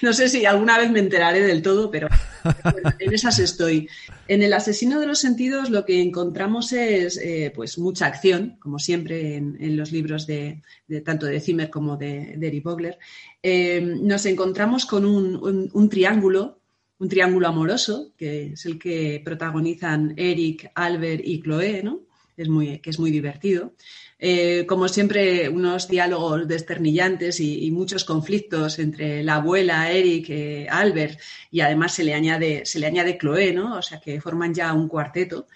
No 0.00 0.12
sé 0.12 0.28
si 0.28 0.46
alguna 0.46 0.78
vez 0.78 0.90
me 0.90 1.00
enteraré 1.00 1.40
del 1.40 1.60
todo, 1.60 1.90
pero 1.90 2.08
en 2.98 3.12
esas 3.12 3.38
estoy. 3.38 3.88
En 4.26 4.42
el 4.42 4.52
asesino 4.52 5.00
de 5.00 5.06
los 5.06 5.18
sentidos 5.18 5.70
lo 5.70 5.84
que 5.84 6.00
encontramos 6.00 6.72
es 6.72 7.18
eh, 7.18 7.52
pues 7.54 7.78
mucha 7.78 8.06
acción, 8.06 8.56
como 8.60 8.78
siempre 8.78 9.36
en, 9.36 9.76
los 9.76 9.92
libros 9.92 10.26
de, 10.26 10.62
tanto 11.04 11.26
de 11.26 11.40
Zimmer 11.40 11.68
como 11.68 11.96
de, 11.96 12.34
de 12.36 12.46
Eric 12.46 12.64
Bogler. 12.64 12.98
Eh, 13.42 13.80
nos 13.80 14.26
encontramos 14.26 14.86
con 14.86 15.04
un, 15.04 15.88
triángulo, 15.88 16.60
un 16.98 17.08
triángulo 17.08 17.48
amoroso, 17.48 18.12
que 18.16 18.52
es 18.52 18.66
el 18.66 18.78
que 18.78 19.20
protagonizan 19.24 20.14
Eric, 20.16 20.70
Albert 20.74 21.22
y 21.24 21.42
Chloe, 21.42 21.82
¿no? 21.82 22.07
Que 22.38 22.90
es 22.90 22.98
muy 22.98 23.10
divertido. 23.10 23.74
Eh, 24.20 24.64
como 24.66 24.88
siempre, 24.88 25.48
unos 25.48 25.88
diálogos 25.88 26.46
desternillantes 26.46 27.40
y, 27.40 27.70
muchos 27.70 28.04
conflictos 28.04 28.78
entre 28.78 29.22
la 29.22 29.36
abuela, 29.36 29.90
Eric, 29.90 30.30
eh, 30.30 30.66
Albert, 30.68 31.20
y 31.50 31.60
además 31.60 31.94
se 31.94 32.04
le 32.04 32.14
añade, 32.14 32.66
se 32.66 32.80
le 32.80 32.86
añade 32.86 33.18
Chloe, 33.18 33.52
¿no? 33.52 33.76
O 33.76 33.82
sea 33.82 34.00
que 34.00 34.20
forman 34.20 34.54
ya 34.54 34.72
un 34.72 34.88
cuarteto. 34.88 35.46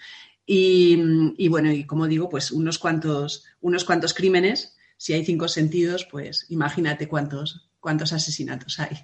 Y, 0.45 1.47
bueno, 1.47 1.71
y 1.71 1.85
como 1.85 2.07
digo, 2.07 2.29
pues 2.29 2.51
unos 2.51 2.79
cuantos, 2.79 3.45
unos 3.61 3.85
cuantos 3.85 4.13
crímenes. 4.13 4.77
Si 4.97 5.13
hay 5.13 5.25
cinco 5.25 5.47
sentidos, 5.47 6.05
pues 6.09 6.45
imagínate 6.49 7.07
cuántos, 7.07 7.69
cuántos 7.79 8.13
asesinatos 8.13 8.79
hay. 8.79 8.97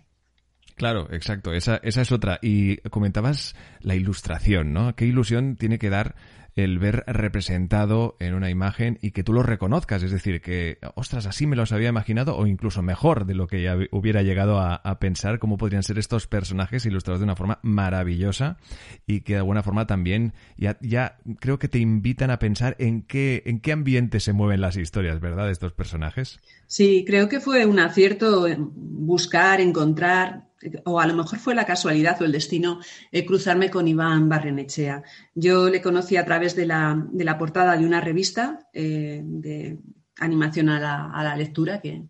Claro, 0.75 1.07
exacto. 1.11 1.53
Esa, 1.53 1.77
esa 1.83 2.01
es 2.01 2.11
otra. 2.11 2.39
Y 2.41 2.77
comentabas 2.89 3.55
la 3.81 3.95
ilustración, 3.95 4.73
¿no? 4.73 4.95
¿Qué 4.95 5.05
ilusión 5.05 5.57
tiene 5.57 5.79
que 5.79 5.89
dar 5.89 6.15
el 6.63 6.79
ver 6.79 7.03
representado 7.07 8.15
en 8.19 8.33
una 8.33 8.49
imagen 8.49 8.97
y 9.01 9.11
que 9.11 9.23
tú 9.23 9.33
lo 9.33 9.43
reconozcas, 9.43 10.03
es 10.03 10.11
decir, 10.11 10.41
que, 10.41 10.77
ostras, 10.95 11.25
así 11.25 11.47
me 11.47 11.55
los 11.55 11.71
había 11.71 11.89
imaginado 11.89 12.35
o 12.35 12.47
incluso 12.47 12.81
mejor 12.81 13.25
de 13.25 13.35
lo 13.35 13.47
que 13.47 13.61
ya 13.61 13.77
hubiera 13.91 14.21
llegado 14.21 14.59
a, 14.59 14.79
pensar 14.99 15.39
cómo 15.39 15.57
podrían 15.57 15.83
ser 15.83 15.97
estos 15.97 16.27
personajes 16.27 16.85
ilustrados 16.85 17.21
de 17.21 17.23
una 17.23 17.35
forma 17.35 17.59
maravillosa 17.61 18.57
y 19.07 19.21
que 19.21 19.33
de 19.33 19.39
alguna 19.39 19.63
forma 19.63 19.87
también 19.87 20.33
ya, 20.57 21.17
creo 21.39 21.57
que 21.57 21.69
te 21.69 21.79
invitan 21.79 22.31
a 22.31 22.39
pensar 22.39 22.75
en 22.79 23.03
qué, 23.03 23.43
en 23.45 23.59
qué 23.59 23.71
ambiente 23.71 24.19
se 24.19 24.33
mueven 24.33 24.59
las 24.61 24.75
historias, 24.75 25.19
¿verdad?, 25.21 25.45
de 25.45 25.53
estos 25.53 25.73
personajes. 25.73 26.39
Sí, 26.67 27.05
creo 27.07 27.29
que 27.29 27.39
fue 27.39 27.65
un 27.65 27.79
acierto 27.79 28.47
buscar, 28.57 29.61
encontrar 29.61 30.48
o 30.85 30.99
a 30.99 31.07
lo 31.07 31.13
mejor 31.13 31.39
fue 31.39 31.55
la 31.55 31.65
casualidad 31.65 32.21
o 32.21 32.25
el 32.25 32.31
destino, 32.31 32.79
eh, 33.11 33.25
cruzarme 33.25 33.69
con 33.69 33.87
Iván 33.87 34.29
Barrenechea. 34.29 35.03
Yo 35.33 35.69
le 35.69 35.81
conocí 35.81 36.17
a 36.17 36.25
través 36.25 36.55
de 36.55 36.65
la, 36.65 37.01
de 37.11 37.23
la 37.23 37.37
portada 37.37 37.77
de 37.77 37.85
una 37.85 38.01
revista 38.01 38.67
eh, 38.73 39.21
de 39.23 39.79
animación 40.19 40.69
a 40.69 40.79
la, 40.79 41.11
a 41.11 41.23
la 41.23 41.35
lectura 41.35 41.79
que, 41.79 42.03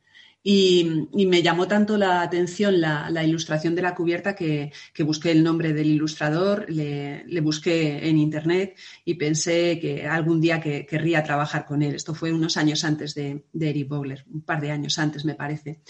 y, 0.51 1.27
me 1.27 1.44
llamó 1.44 1.68
tanto 1.68 1.96
la 1.96 2.24
atención 2.24 2.82
la, 2.82 3.24
ilustración 3.24 3.75
de 3.75 3.84
la 3.84 3.94
cubierta 3.94 4.36
que, 4.36 4.72
busqué 5.01 5.29
el 5.29 5.44
nombre 5.44 5.74
del 5.74 5.86
ilustrador, 5.86 6.65
le, 6.68 7.39
busqué 7.41 8.10
en 8.10 8.18
internet 8.18 8.75
y 9.06 9.13
pensé 9.13 9.79
que 9.79 10.08
algún 10.08 10.41
día 10.41 10.60
que, 10.60 10.88
querría 10.88 11.24
trabajar 11.24 11.68
con 11.68 11.84
él. 11.84 11.94
Esto 11.94 12.15
fue 12.15 12.34
unos 12.34 12.58
años 12.58 12.84
antes 12.84 13.13
de, 13.13 13.44
Eric 13.60 13.88
Bogler, 13.88 14.25
un 14.34 14.41
par 14.41 14.60
de 14.60 14.72
años 14.72 14.98
antes 14.98 15.24
me 15.24 15.36
parece. 15.36 15.82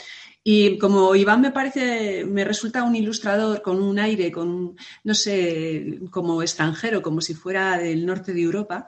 Y 0.43 0.77
como 0.77 1.15
Iván 1.15 1.39
me 1.39 1.51
parece, 1.51 2.25
me 2.25 2.43
resulta 2.43 2.83
un 2.83 2.97
ilustrador 2.97 3.61
con 3.61 3.81
un 3.81 3.97
aire, 3.97 4.29
con, 4.29 4.75
no 5.05 5.13
sé, 5.13 5.99
como 6.11 6.41
extranjero, 6.41 7.01
como 7.01 7.21
si 7.21 7.33
fuera 7.33 7.77
del 7.77 8.05
norte 8.05 8.33
de 8.33 8.41
Europa, 8.41 8.87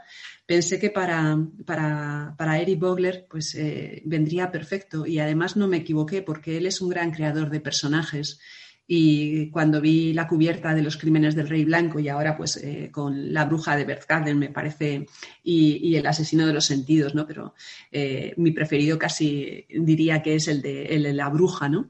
pensé 0.51 0.81
que 0.81 0.89
para, 0.89 1.37
para, 1.65 2.59
Eric 2.59 2.77
Bogler 2.77 3.25
pues, 3.29 3.55
eh, 3.55 4.01
vendría 4.03 4.51
perfecto 4.51 5.05
y 5.05 5.17
además 5.17 5.55
no 5.55 5.65
me 5.65 5.77
equivoqué 5.77 6.21
porque 6.23 6.57
él 6.57 6.65
es 6.65 6.81
un 6.81 6.89
gran 6.89 7.11
creador 7.11 7.49
de 7.49 7.61
personajes 7.61 8.37
y 8.85 9.49
cuando 9.49 9.79
vi 9.79 10.11
la 10.11 10.27
cubierta 10.27 10.73
de 10.73 10.81
los 10.81 10.97
crímenes 10.97 11.35
del 11.35 11.47
rey 11.47 11.63
blanco 11.63 12.01
y 12.01 12.09
ahora 12.09 12.35
pues 12.35 12.57
eh, 12.57 12.89
con 12.91 13.33
la 13.33 13.45
bruja 13.45 13.77
de 13.77 13.85
Berchtesgaden 13.85 14.37
me 14.37 14.49
parece 14.49 15.05
y, 15.41 15.95
el 15.95 16.05
asesino 16.05 16.45
de 16.45 16.51
los 16.51 16.65
sentidos, 16.65 17.15
¿no? 17.15 17.25
Pero 17.25 17.53
eh, 17.89 18.33
mi 18.35 18.51
preferido 18.51 18.99
casi 18.99 19.65
diría 19.69 20.21
que 20.21 20.35
es 20.35 20.49
el 20.49 20.61
de, 20.61 20.87
el 20.87 21.03
de 21.03 21.13
la 21.13 21.29
bruja, 21.29 21.69
¿no? 21.69 21.87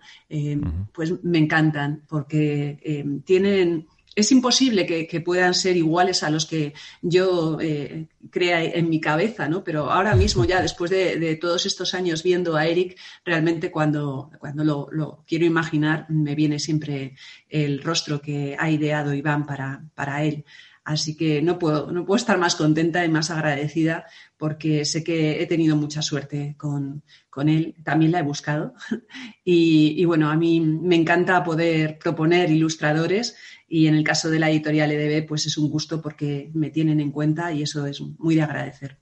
Pues 0.94 1.24
me 1.24 1.40
encantan 1.40 2.04
porque 2.08 3.24
tienen 3.26 3.88
es 4.16 4.32
imposible 4.32 4.86
que, 4.86 5.22
puedan 5.22 5.54
ser 5.54 5.78
iguales 5.78 6.24
a 6.24 6.30
los 6.30 6.46
que 6.46 6.74
yo 7.02 7.58
eh, 7.62 8.08
crea 8.30 8.64
en 8.64 8.90
mi 8.90 9.00
cabeza, 9.00 9.48
¿no? 9.48 9.64
Pero 9.64 9.90
ahora 9.90 10.16
mismo, 10.16 10.44
ya 10.44 10.62
después 10.62 10.92
de, 10.92 11.38
todos 11.40 11.66
estos 11.66 11.94
años 11.94 12.22
viendo 12.22 12.58
a 12.58 12.66
Eric, 12.66 12.98
realmente 13.24 13.72
cuando, 13.72 14.30
cuando 14.40 14.64
lo, 14.64 15.24
quiero 15.26 15.46
imaginar, 15.46 16.06
me 16.10 16.36
viene 16.36 16.60
siempre 16.60 17.16
el 17.48 17.82
rostro 17.82 18.22
que 18.22 18.58
ha 18.60 18.70
ideado 18.70 19.14
Iván 19.14 19.46
para, 19.46 19.84
para 19.96 20.24
él. 20.24 20.44
Así 20.84 21.16
que 21.16 21.44
no 21.44 21.60
puedo, 21.60 21.92
no 21.92 22.06
puedo 22.06 22.18
estar 22.18 22.40
más 22.40 22.56
contenta 22.56 23.06
y 23.06 23.10
más 23.10 23.30
agradecida 23.30 24.06
porque 24.36 24.84
sé 24.84 25.04
que 25.04 25.42
he 25.42 25.46
tenido 25.46 25.76
mucha 25.76 26.02
suerte 26.02 26.56
con, 26.58 27.04
él. 27.48 27.76
También 27.84 28.12
la 28.12 28.20
he 28.20 28.24
buscado. 28.24 28.74
Y, 29.44 30.06
bueno, 30.06 30.30
a 30.30 30.36
mí 30.36 30.62
me 30.62 30.96
encanta 30.96 31.44
poder 31.44 31.98
proponer 32.00 32.50
ilustradores 32.50 33.36
y 33.74 33.88
en 33.88 33.96
el 33.96 34.04
caso 34.04 34.30
de 34.30 34.38
la 34.38 34.50
editorial 34.50 34.92
EDB, 34.92 35.26
pues 35.26 35.46
es 35.46 35.58
un 35.58 35.70
gusto 35.70 36.02
porque 36.02 36.52
me 36.54 36.70
tienen 36.72 37.00
en 37.00 37.10
cuenta 37.10 37.54
y 37.54 37.64
eso 37.64 37.86
es 37.86 38.02
muy 38.02 38.36
de 38.36 38.42
agradecer. 38.42 38.98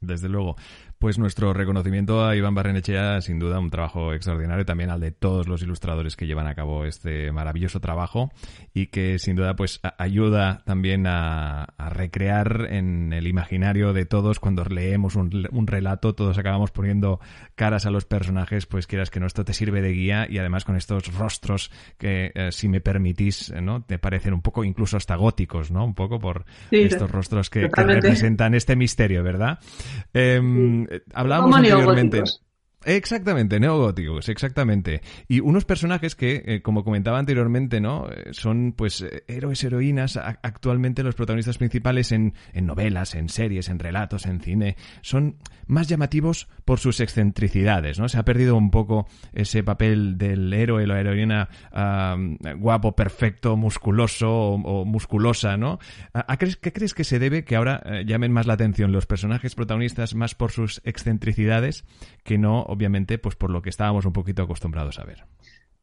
Desde 0.00 0.28
luego. 0.28 0.54
Pues 0.98 1.18
nuestro 1.18 1.52
reconocimiento 1.52 2.24
a 2.24 2.34
Iván 2.36 2.54
Barrenechea, 2.54 3.20
sin 3.20 3.38
duda, 3.38 3.58
un 3.58 3.68
trabajo 3.68 4.14
extraordinario, 4.14 4.64
también 4.64 4.88
al 4.88 4.98
de 4.98 5.10
todos 5.10 5.46
los 5.46 5.62
ilustradores 5.62 6.16
que 6.16 6.26
llevan 6.26 6.46
a 6.46 6.54
cabo 6.54 6.86
este 6.86 7.30
maravilloso 7.32 7.80
trabajo 7.80 8.32
y 8.72 8.86
que 8.86 9.18
sin 9.18 9.36
duda 9.36 9.56
pues 9.56 9.80
ayuda 9.98 10.62
también 10.64 11.06
a, 11.06 11.66
recrear 11.90 12.68
en 12.70 13.12
el 13.12 13.26
imaginario 13.26 13.92
de 13.92 14.06
todos 14.06 14.40
cuando 14.40 14.64
leemos 14.64 15.16
un, 15.16 15.66
relato, 15.66 16.14
todos 16.14 16.38
acabamos 16.38 16.70
poniendo 16.70 17.20
caras 17.54 17.84
a 17.84 17.90
los 17.90 18.06
personajes, 18.06 18.64
pues 18.66 18.86
quieras 18.86 19.10
que 19.10 19.20
no, 19.20 19.26
esto 19.26 19.44
te 19.44 19.52
sirve 19.52 19.82
de 19.82 19.92
guía 19.92 20.26
y 20.28 20.38
además 20.38 20.64
con 20.64 20.76
estos 20.76 21.14
rostros 21.14 21.70
que, 21.98 22.32
eh, 22.34 22.52
si 22.52 22.68
me 22.68 22.80
permitís, 22.80 23.52
¿no? 23.62 23.82
Te 23.82 23.98
parecen 23.98 24.32
un 24.32 24.42
poco 24.42 24.64
incluso 24.64 24.96
hasta 24.96 25.16
góticos, 25.16 25.70
¿no? 25.70 25.84
Un 25.84 25.94
poco 25.94 26.18
por 26.18 26.46
estos 26.70 27.10
rostros 27.10 27.50
que, 27.50 27.68
representan 27.68 28.54
este 28.54 28.76
misterio, 28.76 29.22
¿verdad? 29.22 29.58
Em, 30.12 30.85
eh, 30.88 31.02
hablábamos 31.14 31.56
anteriormente. 31.56 32.22
Exactamente, 32.86 33.58
neogóticos, 33.58 34.28
exactamente. 34.28 35.02
Y 35.26 35.40
unos 35.40 35.64
personajes 35.64 36.14
que, 36.14 36.44
eh, 36.46 36.62
como 36.62 36.84
comentaba 36.84 37.18
anteriormente, 37.18 37.80
¿no? 37.80 38.08
Eh, 38.08 38.28
son, 38.30 38.74
pues, 38.76 39.02
eh, 39.02 39.24
héroes, 39.26 39.64
heroínas, 39.64 40.16
actualmente 40.16 41.02
los 41.02 41.16
protagonistas 41.16 41.58
principales 41.58 42.12
en, 42.12 42.34
en, 42.52 42.64
novelas, 42.64 43.16
en 43.16 43.28
series, 43.28 43.70
en 43.70 43.80
relatos, 43.80 44.24
en 44.26 44.40
cine, 44.40 44.76
son 45.02 45.36
más 45.66 45.88
llamativos 45.88 46.48
por 46.66 46.80
sus 46.80 47.00
excentricidades, 47.00 47.98
¿no? 47.98 48.10
Se 48.10 48.18
ha 48.18 48.24
perdido 48.24 48.56
un 48.56 48.70
poco 48.70 49.06
ese 49.32 49.62
papel 49.62 50.18
del 50.18 50.52
héroe 50.52 50.86
la 50.86 51.00
heroína 51.00 51.48
guapo, 52.58 52.94
perfecto, 52.94 53.56
musculoso 53.56 54.28
o, 54.28 54.84
musculosa, 54.84 55.56
¿no? 55.56 55.78
¿A, 56.12 56.36
¿Qué 56.36 56.72
crees 56.72 56.92
que 56.92 57.04
se 57.04 57.18
debe 57.18 57.44
que 57.44 57.56
ahora 57.56 58.02
llamen 58.04 58.32
más 58.32 58.46
la 58.46 58.54
atención 58.54 58.92
los 58.92 59.06
personajes 59.06 59.54
protagonistas 59.54 60.14
más 60.14 60.34
por 60.34 60.50
sus 60.50 60.82
excentricidades 60.84 61.84
que 62.24 62.36
no 62.36 62.62
obviamente, 62.62 63.16
pues 63.18 63.36
por 63.36 63.50
lo 63.50 63.62
que 63.62 63.70
estábamos 63.70 64.04
un 64.04 64.12
poquito 64.12 64.42
acostumbrados 64.42 64.98
a 64.98 65.04
ver. 65.04 65.24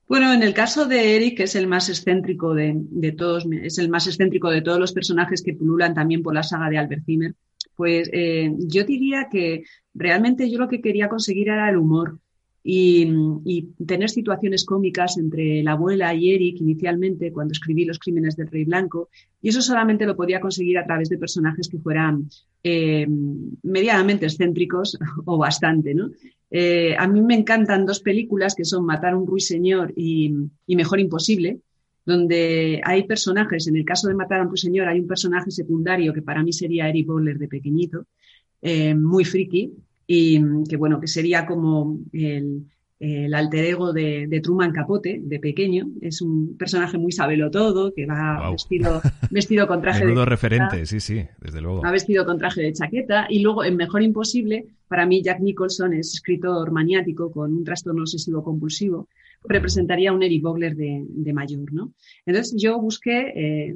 Bueno, 0.07 0.33
en 0.33 0.43
el 0.43 0.53
caso 0.53 0.85
de 0.85 1.15
Eric, 1.15 1.37
que 1.37 1.43
es 1.43 1.55
el 1.55 1.65
más 1.65 1.87
excéntrico 1.87 2.53
de, 2.53 3.15
todos, 3.17 3.47
es 3.61 3.77
el 3.77 3.89
más 3.89 4.05
excéntrico 4.05 4.49
de 4.49 4.61
todos 4.61 4.79
los 4.79 4.91
personajes 4.91 5.41
que 5.41 5.53
pululan 5.53 5.93
también 5.93 6.21
por 6.21 6.35
la 6.35 6.43
saga 6.43 6.69
de 6.69 6.77
Albert 6.77 7.05
Zimmer, 7.05 7.35
pues 7.75 8.09
eh, 8.11 8.51
yo 8.57 8.83
diría 8.83 9.27
que 9.31 9.63
realmente 9.93 10.49
yo 10.49 10.59
lo 10.59 10.67
que 10.67 10.81
quería 10.81 11.09
conseguir 11.09 11.49
era 11.49 11.69
el 11.69 11.77
humor 11.77 12.19
y, 12.63 13.67
tener 13.85 14.09
situaciones 14.09 14.63
cómicas 14.63 15.17
entre 15.17 15.61
la 15.63 15.73
abuela 15.73 16.13
y 16.13 16.33
Eric 16.33 16.61
inicialmente 16.61 17.31
cuando 17.33 17.51
escribí 17.51 17.83
Los 17.83 17.99
Crímenes 17.99 18.37
del 18.37 18.47
Rey 18.47 18.63
Blanco 18.63 19.09
y 19.41 19.49
eso 19.49 19.61
solamente 19.61 20.05
lo 20.05 20.15
podía 20.15 20.39
conseguir 20.39 20.77
a 20.77 20.85
través 20.85 21.09
de 21.09 21.17
personajes 21.17 21.67
que 21.67 21.79
fueran 21.79 22.29
eh, 22.63 23.05
medianamente 23.63 24.25
excéntricos 24.25 24.97
o 25.25 25.37
bastante, 25.37 25.93
¿no? 25.93 26.11
Eh, 26.49 26.95
a 26.97 27.07
mí 27.07 27.21
me 27.21 27.35
encantan 27.35 27.85
dos 27.85 27.99
películas 27.99 28.55
que 28.55 28.63
son 28.63 28.85
Matar 28.85 29.13
a 29.13 29.17
un 29.17 29.27
ruiseñor 29.27 29.91
y, 29.95 30.33
y 30.67 30.75
Mejor 30.75 30.99
Imposible, 30.99 31.59
donde 32.05 32.79
hay 32.83 33.03
personajes, 33.03 33.67
en 33.67 33.75
el 33.75 33.85
caso 33.85 34.07
de 34.07 34.13
Matar 34.13 34.39
a 34.39 34.43
un 34.43 34.49
ruiseñor 34.49 34.87
hay 34.87 34.99
un 34.99 35.07
personaje 35.07 35.51
secundario 35.51 36.13
que 36.13 36.21
para 36.21 36.43
mí 36.43 36.53
sería 36.53 36.87
Eric 36.87 37.07
Bowler 37.07 37.39
de 37.39 37.47
pequeñito, 37.47 38.05
muy 38.95 39.25
friki 39.25 39.73
y 40.07 40.41
que 40.69 40.77
bueno, 40.77 40.99
que 40.99 41.07
sería 41.07 41.45
como 41.45 41.99
el, 42.11 42.65
el 43.03 43.33
alter 43.33 43.65
ego 43.65 43.91
de, 43.91 44.39
Truman 44.41 44.71
Capote, 44.71 45.19
de 45.21 45.39
pequeño. 45.39 45.87
Es 45.99 46.21
un 46.21 46.55
personaje 46.57 46.97
muy 46.97 47.11
sabelo 47.11 47.51
todo, 47.51 47.93
que 47.93 48.05
va 48.05 48.49
vestido, 48.51 49.01
vestido 49.29 49.67
con 49.67 49.81
traje 49.81 50.05
de 50.05 50.25
referente, 50.25 50.85
sí, 50.85 51.01
sí, 51.01 51.25
desde 51.41 51.59
luego. 51.59 51.81
Va 51.81 51.91
vestido 51.91 52.25
con 52.25 52.37
traje 52.37 52.61
de 52.61 52.71
chaqueta. 52.71 53.27
Y 53.29 53.39
luego, 53.39 53.65
en 53.65 53.75
Mejor 53.75 54.03
Imposible, 54.03 54.65
para 54.87 55.05
mí 55.05 55.21
Jack 55.21 55.41
Nicholson 55.41 55.93
es 55.93 56.13
escritor 56.13 56.71
maniático 56.71 57.29
con 57.29 57.53
un 57.53 57.63
trastorno 57.65 58.03
obsesivo 58.03 58.41
compulsivo. 58.41 59.09
Representaría 59.45 60.13
un 60.13 60.23
Eric 60.23 60.41
Bogler 60.41 60.75
de, 60.75 61.33
mayor, 61.33 61.73
¿no? 61.73 61.93
Entonces 62.25 62.55
yo 62.61 62.79
busqué, 62.79 63.33
eh, 63.35 63.75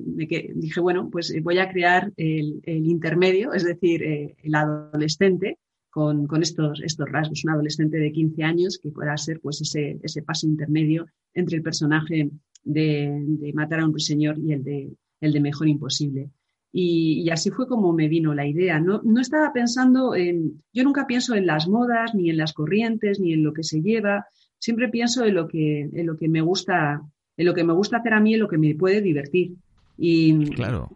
dije, 0.56 0.80
bueno, 0.80 1.10
pues 1.10 1.34
voy 1.44 1.58
a 1.58 1.70
crear 1.70 2.12
el, 2.16 2.62
intermedio, 2.66 3.54
es 3.54 3.64
decir, 3.64 4.04
eh, 4.04 4.36
el 4.44 4.56
adolescente, 4.56 5.58
con, 5.90 6.28
estos, 6.44 6.80
estos 6.84 7.10
rasgos, 7.10 7.44
un 7.44 7.52
adolescente 7.52 7.98
de 7.98 8.12
15 8.12 8.44
años 8.44 8.80
que 8.82 8.92
pueda 8.92 9.18
ser 9.18 9.40
pues 9.40 9.62
ese, 9.62 10.00
ese 10.04 10.22
paso 10.22 10.46
intermedio 10.46 11.08
entre 11.34 11.58
el 11.58 11.64
personaje 11.64 12.30
de, 12.64 13.52
Matar 13.54 13.80
a 13.80 13.86
un 13.86 13.92
ruiseñor 13.92 14.38
y 14.38 14.54
el 14.54 14.64
de, 14.64 14.94
el 15.22 15.34
de 15.34 15.40
Mejor 15.40 15.68
Imposible. 15.68 16.30
Y, 16.72 17.28
así 17.32 17.50
fue 17.50 17.68
como 17.68 17.94
me 17.94 18.08
vino 18.08 18.36
la 18.36 18.46
idea. 18.46 18.80
No, 18.80 19.02
no 19.04 19.22
estaba 19.22 19.52
pensando 19.54 20.14
en, 20.14 20.62
yo 20.74 20.84
nunca 20.84 21.08
pienso 21.08 21.34
en 21.34 21.48
las 21.48 21.68
modas, 21.68 22.14
ni 22.14 22.30
en 22.30 22.38
las 22.38 22.54
corrientes, 22.54 23.20
ni 23.20 23.34
en 23.34 23.44
lo 23.44 23.54
que 23.54 23.64
se 23.64 23.82
lleva. 23.82 24.28
Siempre 24.60 24.90
pienso 24.90 25.24
en 25.26 25.36
lo 25.36 25.48
que, 25.48 25.82
en 25.82 26.06
lo 26.06 26.18
que 26.18 26.28
me 26.28 26.42
gusta, 26.42 27.02
en 27.36 27.46
lo 27.46 27.54
que 27.54 27.64
me 27.64 27.74
gusta 27.74 27.98
hacer 27.98 28.14
a 28.14 28.20
mí, 28.20 28.34
en 28.34 28.40
lo 28.40 28.48
que 28.48 28.58
me 28.58 28.76
puede 28.76 29.02
divertir. 29.02 29.54
Y 29.98 30.52
claro, 30.52 30.90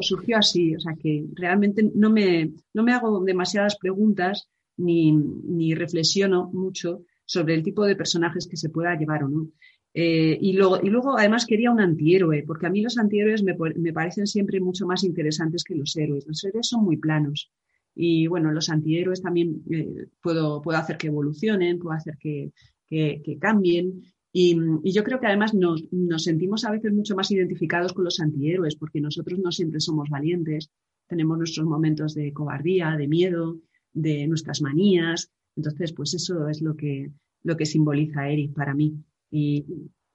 surgió, 0.00 0.38
así, 0.38 0.74
o 0.74 0.80
sea 0.80 0.94
que 0.94 1.26
realmente 1.34 1.90
no 1.94 2.10
me, 2.10 2.52
no 2.72 2.82
me 2.82 2.92
hago 2.92 3.22
demasiadas 3.22 3.76
preguntas 3.76 4.48
ni, 4.78 5.12
ni, 5.12 5.74
reflexiono 5.74 6.50
mucho 6.52 7.02
sobre 7.26 7.54
el 7.54 7.62
tipo 7.62 7.84
de 7.84 7.96
personajes 7.96 8.46
que 8.46 8.56
se 8.56 8.70
pueda 8.70 8.96
llevar 8.96 9.24
o 9.24 9.28
no. 9.28 9.48
Eh, 9.92 10.38
y, 10.40 10.52
luego, 10.54 10.78
y 10.82 10.88
luego, 10.88 11.18
además, 11.18 11.46
quería 11.46 11.70
un 11.70 11.80
antihéroe, 11.80 12.44
porque 12.46 12.66
a 12.66 12.70
mí 12.70 12.82
los 12.82 12.98
antihéroes 12.98 13.42
me, 13.42 13.56
me, 13.76 13.92
parecen 13.92 14.26
siempre 14.26 14.60
mucho 14.60 14.86
más 14.86 15.04
interesantes 15.04 15.64
que 15.64 15.74
los 15.74 15.96
héroes. 15.96 16.26
Los 16.26 16.44
héroes 16.44 16.68
son 16.68 16.84
muy 16.84 16.98
planos. 16.98 17.50
Y 17.94 18.26
bueno, 18.26 18.52
los 18.52 18.68
antihéroes 18.68 19.22
también 19.22 19.62
eh, 19.70 20.06
puedo, 20.22 20.60
puedo 20.60 20.78
hacer 20.78 20.98
que 20.98 21.06
evolucionen, 21.06 21.78
puedo 21.78 21.96
hacer 21.96 22.18
que, 22.18 22.52
que, 22.88 23.38
cambien. 23.40 24.02
Y, 24.32 24.56
yo 24.92 25.02
creo 25.02 25.18
que 25.20 25.26
además 25.26 25.54
nos, 25.54 25.84
sentimos 26.18 26.64
a 26.64 26.70
veces 26.70 26.92
mucho 26.92 27.16
más 27.16 27.30
identificados 27.30 27.92
con 27.92 28.04
los 28.04 28.20
antihéroes, 28.20 28.76
porque 28.76 29.00
nosotros 29.00 29.38
no 29.38 29.50
siempre 29.50 29.80
somos 29.80 30.08
valientes, 30.10 30.70
tenemos 31.08 31.38
nuestros 31.38 31.66
momentos 31.66 32.14
de 32.14 32.32
cobardía, 32.32 32.96
de 32.96 33.08
miedo, 33.08 33.58
de 33.92 34.26
nuestras 34.26 34.60
manías. 34.60 35.30
Entonces, 35.56 35.92
pues 35.92 36.14
eso 36.14 36.48
es 36.48 36.60
lo 36.60 36.76
que, 36.76 37.10
lo 37.42 37.56
que 37.56 37.66
simboliza 37.66 38.28
Eric 38.28 38.52
para 38.52 38.74
mí. 38.74 38.94
Y, 39.30 39.64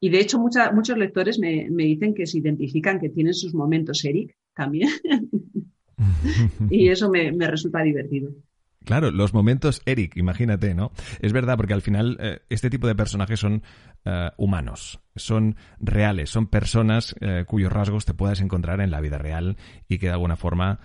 de 0.01 0.20
hecho, 0.20 0.40
muchos 0.40 0.98
lectores 0.98 1.40
me, 1.40 1.68
dicen 1.70 2.13
que 2.13 2.28
se 2.28 2.40
identifican, 2.40 3.00
que 3.00 3.10
tienen 3.10 3.34
sus 3.34 3.54
momentos 3.54 4.04
Eric 4.06 4.36
también. 4.54 4.90
y 6.70 6.90
eso 6.90 7.10
me 7.10 7.48
resulta 7.48 7.82
divertido. 7.82 8.34
Claro, 8.85 9.11
los 9.11 9.33
momentos 9.33 9.81
Eric, 9.85 10.17
imagínate, 10.17 10.73
¿no? 10.73 10.91
Es 11.19 11.33
verdad, 11.33 11.55
porque 11.55 11.73
al 11.73 11.81
final 11.81 12.17
eh, 12.19 12.39
este 12.50 12.69
tipo 12.69 12.88
de 12.88 12.95
personajes 12.95 13.39
son 13.39 13.61
eh, 14.05 14.29
humanos, 14.38 15.00
son 15.15 15.55
reales, 15.79 16.31
son 16.31 16.47
personas 16.47 17.15
eh, 17.21 17.45
cuyos 17.47 17.71
rasgos 17.71 18.05
te 18.05 18.15
puedes 18.15 18.41
encontrar 18.41 18.81
en 18.81 18.89
la 18.89 19.00
vida 19.00 19.19
real 19.19 19.57
y 19.88 20.00
que 20.00 20.07
de 20.07 20.13
alguna 20.13 20.35
forma 20.35 20.79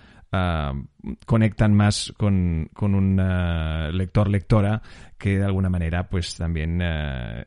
conectan 1.25 1.73
más 1.73 2.13
con, 2.17 2.69
con 2.73 2.95
un 2.95 3.15
lector-lectora 3.15 4.81
que 5.17 5.37
de 5.37 5.45
alguna 5.45 5.69
manera 5.69 6.09
pues 6.09 6.35
también 6.35 6.81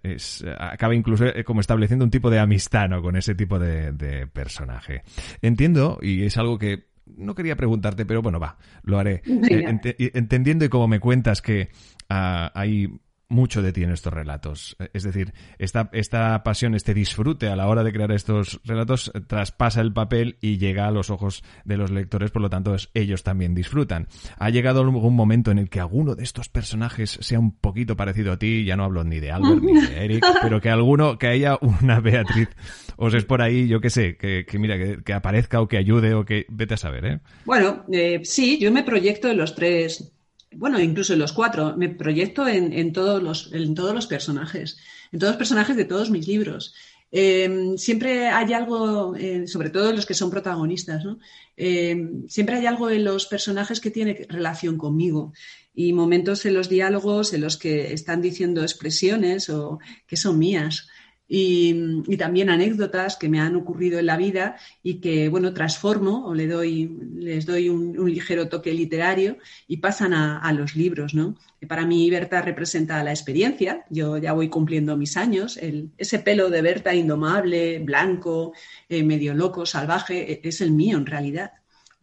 es, 0.02 0.42
acaba 0.58 0.94
incluso 0.94 1.26
como 1.44 1.60
estableciendo 1.60 2.06
un 2.06 2.10
tipo 2.10 2.30
de 2.30 2.38
amistad 2.38 2.88
¿no? 2.88 3.02
con 3.02 3.16
ese 3.16 3.34
tipo 3.34 3.58
de 3.58 4.26
personaje. 4.32 5.02
Entiendo, 5.42 5.98
y 6.00 6.24
es 6.24 6.38
algo 6.38 6.58
que 6.58 6.89
no 7.16 7.34
quería 7.34 7.56
preguntarte, 7.56 8.06
pero 8.06 8.22
bueno, 8.22 8.40
va, 8.40 8.58
lo 8.82 8.98
haré. 8.98 9.22
Eh, 9.26 10.10
entendiendo 10.14 10.64
y 10.64 10.68
como 10.68 10.88
me 10.88 11.00
cuentas 11.00 11.42
que 11.42 11.68
ah, 12.08 12.50
hay 12.54 12.88
mucho 13.30 13.62
de 13.62 13.72
ti 13.72 13.82
en 13.82 13.90
estos 13.90 14.12
relatos. 14.12 14.76
Es 14.92 15.04
decir, 15.04 15.32
esta, 15.58 15.88
esta 15.92 16.42
pasión, 16.42 16.74
este 16.74 16.92
disfrute 16.92 17.48
a 17.48 17.56
la 17.56 17.68
hora 17.68 17.82
de 17.84 17.92
crear 17.92 18.12
estos 18.12 18.60
relatos 18.64 19.10
eh, 19.14 19.20
traspasa 19.20 19.80
el 19.80 19.92
papel 19.92 20.36
y 20.40 20.58
llega 20.58 20.86
a 20.86 20.90
los 20.90 21.10
ojos 21.10 21.42
de 21.64 21.76
los 21.76 21.90
lectores, 21.90 22.30
por 22.30 22.42
lo 22.42 22.50
tanto 22.50 22.76
ellos 22.94 23.22
también 23.22 23.54
disfrutan. 23.54 24.08
¿Ha 24.38 24.50
llegado 24.50 24.80
algún 24.80 25.14
momento 25.14 25.50
en 25.50 25.58
el 25.58 25.70
que 25.70 25.80
alguno 25.80 26.14
de 26.14 26.24
estos 26.24 26.48
personajes 26.48 27.18
sea 27.20 27.38
un 27.38 27.52
poquito 27.52 27.96
parecido 27.96 28.32
a 28.32 28.38
ti? 28.38 28.64
Ya 28.64 28.76
no 28.76 28.84
hablo 28.84 29.04
ni 29.04 29.20
de 29.20 29.30
Albert 29.30 29.62
ni 29.62 29.80
de 29.80 30.04
Eric, 30.04 30.24
pero 30.42 30.60
que 30.60 30.70
alguno, 30.70 31.18
que 31.18 31.28
haya 31.28 31.56
una 31.60 32.00
Beatriz 32.00 32.48
os 32.96 33.14
es 33.14 33.24
por 33.24 33.40
ahí, 33.40 33.66
yo 33.66 33.80
qué 33.80 33.88
sé, 33.88 34.16
que, 34.16 34.44
mira, 34.58 34.76
que, 35.02 35.12
aparezca 35.14 35.62
o 35.62 35.68
que 35.68 35.78
ayude 35.78 36.12
o 36.12 36.26
que 36.26 36.44
vete 36.50 36.74
a 36.74 36.76
saber, 36.76 37.06
¿eh? 37.06 37.20
Bueno, 37.46 37.84
eh, 37.90 38.20
sí, 38.24 38.58
yo 38.58 38.70
me 38.72 38.82
proyecto 38.82 39.28
en 39.28 39.38
los 39.38 39.54
tres 39.54 40.12
bueno, 40.52 40.80
incluso 40.80 41.12
en 41.12 41.18
los 41.18 41.32
cuatro, 41.32 41.76
me 41.76 41.88
proyecto 41.88 42.46
en, 42.48 42.92
todos, 42.92 43.22
los, 43.22 43.52
en 43.52 43.74
todos 43.74 43.94
los 43.94 44.06
personajes, 44.06 44.78
en 45.12 45.18
todos 45.18 45.32
los 45.32 45.38
personajes 45.38 45.76
de 45.76 45.84
todos 45.84 46.10
mis 46.10 46.26
libros. 46.26 46.74
Em, 47.12 47.76
siempre 47.76 48.28
hay 48.28 48.52
algo, 48.52 49.16
eh, 49.16 49.46
sobre 49.48 49.70
todo 49.70 49.90
en 49.90 49.96
los 49.96 50.06
que 50.06 50.14
son 50.14 50.30
protagonistas, 50.30 51.04
¿no? 51.04 51.18
Em, 51.56 52.28
siempre 52.28 52.56
hay 52.56 52.66
algo 52.66 52.88
en 52.88 53.04
los 53.04 53.26
personajes 53.26 53.80
que 53.80 53.90
tiene 53.90 54.26
relación 54.28 54.78
conmigo 54.78 55.32
y 55.74 55.92
momentos 55.92 56.46
en 56.46 56.54
los 56.54 56.68
diálogos 56.68 57.32
en 57.32 57.40
los 57.40 57.56
que 57.56 57.92
están 57.92 58.22
diciendo 58.22 58.62
expresiones 58.62 59.50
o 59.50 59.78
que 60.06 60.16
son 60.16 60.38
mías 60.38 60.88
y, 61.32 62.16
también 62.16 62.50
anécdotas 62.50 63.16
que 63.16 63.28
me 63.28 63.40
han 63.40 63.54
ocurrido 63.54 64.00
en 64.00 64.06
la 64.06 64.16
vida 64.16 64.56
y 64.82 64.94
que, 64.94 65.28
bueno, 65.28 65.54
transformo 65.54 66.26
o 66.26 66.34
le 66.34 66.48
doy, 66.48 66.90
les 67.14 67.46
doy 67.46 67.68
un, 67.68 68.10
ligero 68.10 68.48
toque 68.48 68.74
literario 68.74 69.38
y 69.68 69.76
pasan 69.76 70.12
a, 70.12 70.52
los 70.52 70.74
libros, 70.74 71.14
¿no? 71.14 71.36
para 71.68 71.86
mí 71.86 72.10
Berta 72.10 72.42
representa 72.42 73.04
la 73.04 73.12
experiencia, 73.12 73.84
yo 73.90 74.16
ya 74.18 74.32
voy 74.32 74.48
cumpliendo 74.48 74.96
mis 74.96 75.16
años, 75.16 75.58
ese 75.96 76.18
pelo 76.18 76.50
de 76.50 76.62
Berta 76.62 76.94
indomable, 76.94 77.78
blanco, 77.78 78.52
eh, 78.88 79.04
medio 79.04 79.32
loco, 79.32 79.64
salvaje, 79.66 80.32
e, 80.32 80.40
es 80.42 80.60
el 80.60 80.72
mío 80.72 80.96
en 80.96 81.06
realidad 81.06 81.52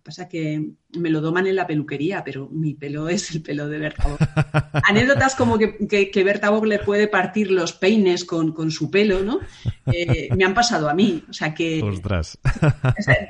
pasa 0.07 0.29
que 0.29 0.71
me 0.93 1.09
lo 1.09 1.19
doman 1.19 1.47
en 1.47 1.57
la 1.57 1.67
peluquería, 1.67 2.23
pero 2.23 2.47
mi 2.49 2.73
pelo 2.73 3.09
es 3.09 3.31
el 3.31 3.41
pelo 3.41 3.67
de 3.67 3.77
Berta 3.77 4.05
Anécdotas 4.87 5.35
como 5.35 5.57
que, 5.57 5.77
que, 5.87 6.23
Berta 6.23 6.49
le 6.63 6.79
puede 6.79 7.09
partir 7.09 7.51
los 7.51 7.73
peines 7.73 8.23
con, 8.23 8.71
su 8.71 8.89
pelo, 8.89 9.21
¿no? 9.21 9.39
Eh, 9.85 10.29
me 10.35 10.45
han 10.45 10.53
pasado 10.53 10.89
a 10.89 10.93
mí. 10.93 11.23
O 11.29 11.33
sea 11.33 11.53
que. 11.53 11.83
Ostras. 11.83 12.37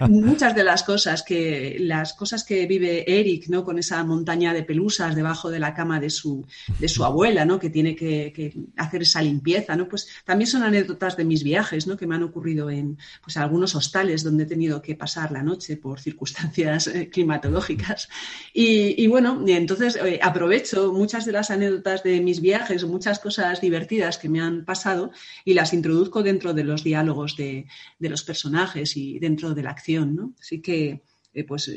muchas 0.08 0.56
de 0.56 0.64
las 0.64 0.84
cosas 0.84 1.24
que. 1.24 1.78
Las 1.80 2.14
cosas 2.14 2.44
que 2.44 2.68
vive 2.68 3.20
Eric, 3.20 3.48
¿no? 3.48 3.64
Con 3.64 3.80
esa 3.80 4.04
montaña 4.04 4.54
de 4.54 4.64
pelusas 4.64 5.16
debajo 5.16 5.50
de 5.50 5.60
la 5.60 5.74
cama 5.74 6.00
de 6.00 6.12
su, 6.12 6.46
de 6.78 6.88
su 6.88 7.04
abuela, 7.04 7.44
¿no? 7.44 7.58
Que 7.58 7.72
tiene 7.72 7.96
que, 7.96 8.54
hacer 8.78 9.02
esa 9.02 9.22
limpieza, 9.24 9.76
¿no? 9.76 9.88
Pues 9.88 10.08
también 10.26 10.48
son 10.48 10.62
anécdotas 10.62 11.18
de 11.18 11.26
mis 11.26 11.44
viajes, 11.44 11.88
¿no? 11.88 11.98
Que 11.98 12.06
me 12.06 12.16
han 12.16 12.24
ocurrido 12.24 12.70
en 12.70 13.00
pues, 13.24 13.38
algunos 13.38 13.74
hostales 13.74 14.24
donde 14.24 14.44
he 14.44 14.48
tenido 14.48 14.80
que 14.80 14.96
pasar 14.96 15.32
la 15.32 15.42
noche 15.42 15.78
por 15.78 16.00
circunstancias 16.00 16.67
eh, 16.68 17.10
climatológicas. 17.10 18.10
Y, 18.54 19.08
bueno, 19.08 19.44
entonces 19.48 19.96
eh, 19.96 20.20
aprovecho 20.22 20.92
muchas 20.92 21.26
de 21.26 21.32
las 21.32 21.52
anécdotas 21.52 22.04
de 22.04 22.22
mis 22.22 22.42
viajes, 22.42 22.84
muchas 22.86 23.20
cosas 23.20 23.62
divertidas 23.62 24.18
que 24.18 24.30
me 24.30 24.42
han 24.42 24.66
pasado 24.66 25.12
y 25.46 25.54
las 25.54 25.74
introduzco 25.74 26.24
dentro 26.24 26.54
de 26.54 26.64
los 26.64 26.84
diálogos 26.84 27.36
de, 27.38 27.68
los 28.00 28.24
personajes 28.24 28.98
y 28.98 29.20
dentro 29.20 29.54
de 29.54 29.64
la 29.64 29.72
acción, 29.72 30.16
¿no? 30.16 30.34
Así 30.40 30.62
que 30.62 31.04
eh, 31.34 31.44
pues 31.44 31.72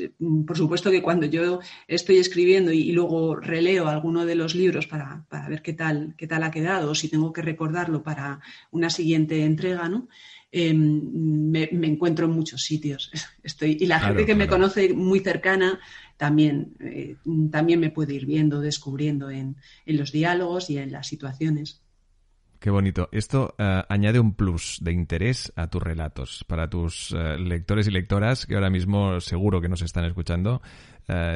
por 0.47 0.57
supuesto 0.57 0.89
que 0.89 1.03
cuando 1.03 1.27
yo 1.27 1.59
estoy 1.87 2.17
escribiendo 2.17 2.71
y, 2.71 2.91
luego 2.93 3.35
releo 3.35 3.87
alguno 3.87 4.25
de 4.25 4.35
los 4.35 4.55
libros 4.55 4.87
para, 4.87 5.25
ver 5.49 5.61
qué 5.61 5.73
tal, 5.73 6.15
qué 6.17 6.25
tal 6.25 6.43
ha 6.43 6.51
quedado, 6.51 6.91
o 6.91 6.95
si 6.95 7.09
tengo 7.09 7.31
que 7.31 7.43
recordarlo 7.43 8.01
para 8.01 8.39
una 8.71 8.89
siguiente 8.89 9.45
entrega, 9.45 9.87
¿no? 9.87 10.07
Em, 10.53 11.49
me, 11.49 11.69
encuentro 11.87 12.25
en 12.25 12.33
muchos 12.33 12.63
sitios. 12.63 13.09
Estoy, 13.43 13.77
y 13.79 13.85
la 13.85 14.01
gente 14.01 14.25
que 14.25 14.35
me 14.35 14.47
conoce 14.47 14.93
muy 14.93 15.21
cercana 15.21 15.79
también, 16.17 16.73
eh, 16.81 17.15
también 17.49 17.79
me 17.79 17.89
puede 17.89 18.15
ir 18.15 18.25
viendo, 18.25 18.59
descubriendo 18.59 19.29
en, 19.29 19.55
los 19.85 20.11
diálogos 20.11 20.69
y 20.69 20.77
en 20.77 20.91
las 20.91 21.07
situaciones. 21.07 21.81
Qué 22.59 22.69
bonito. 22.69 23.07
Esto 23.13 23.55
eh, 23.57 23.81
añade 23.87 24.19
un 24.19 24.35
plus 24.35 24.79
de 24.81 24.91
interés 24.91 25.53
a 25.55 25.67
tus 25.67 25.81
relatos. 25.81 26.43
Para 26.47 26.69
tus 26.69 27.15
eh, 27.17 27.37
lectores 27.39 27.87
y 27.87 27.91
lectoras, 27.91 28.45
que 28.45 28.55
ahora 28.55 28.69
mismo 28.69 29.21
seguro 29.21 29.61
que 29.61 29.69
nos 29.69 29.81
están 29.81 30.03
escuchando, 30.03 30.61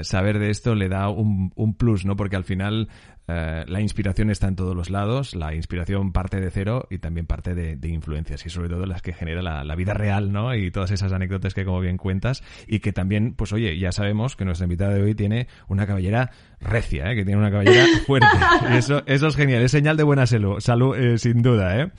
saber 0.03 0.39
de 0.39 0.51
esto 0.51 0.73
le 0.73 0.87
da 0.87 1.09
un, 1.09 1.51
un, 1.55 1.73
plus, 1.73 2.05
¿no? 2.05 2.15
Porque 2.15 2.37
al 2.37 2.45
final 2.45 2.87
eh, 3.27 3.65
la 3.67 3.81
inspiración 3.81 4.29
está 4.29 4.47
en 4.47 4.55
todos 4.55 4.75
los 4.75 4.89
lados, 4.89 5.35
la 5.35 5.55
inspiración 5.55 6.11
parte 6.11 6.39
de 6.39 6.51
cero 6.51 6.87
y 6.91 6.99
también 6.99 7.25
parte 7.25 7.55
de, 7.55 7.87
influencias 7.87 8.45
y 8.45 8.49
sobre 8.49 8.69
todo 8.69 8.85
las 8.85 9.01
que 9.01 9.13
genera 9.13 9.41
la, 9.41 9.75
vida 9.75 9.93
real, 9.93 10.31
¿no? 10.31 10.55
Y 10.55 10.71
todas 10.71 10.91
esas 10.91 11.11
anécdotas 11.11 11.53
que 11.53 11.65
como 11.65 11.79
bien 11.79 11.97
cuentas 11.97 12.43
y 12.67 12.79
que 12.79 12.93
también, 12.93 13.33
pues 13.33 13.51
oye, 13.53 13.77
ya 13.77 13.91
sabemos 13.91 14.35
que 14.35 14.45
nuestra 14.45 14.65
invitada 14.65 14.93
de 14.93 15.01
hoy 15.01 15.15
tiene 15.15 15.47
una 15.67 15.85
cabellera 15.85 16.31
recia, 16.61 17.11
¿eh? 17.11 17.15
que 17.15 17.25
tiene 17.25 17.39
una 17.39 17.51
cabellera 17.51 17.85
fuerte. 18.05 18.27
Y 18.71 18.77
eso, 18.77 19.03
eso 19.05 19.27
es 19.27 19.35
genial, 19.35 19.61
es 19.61 19.71
señal 19.71 19.97
de 19.97 20.03
buena 20.03 20.25
salud, 20.25 20.59
salud 20.59 20.95
eh, 20.97 21.17
sin 21.17 21.41
duda. 21.41 21.79
¿eh? 21.79 21.91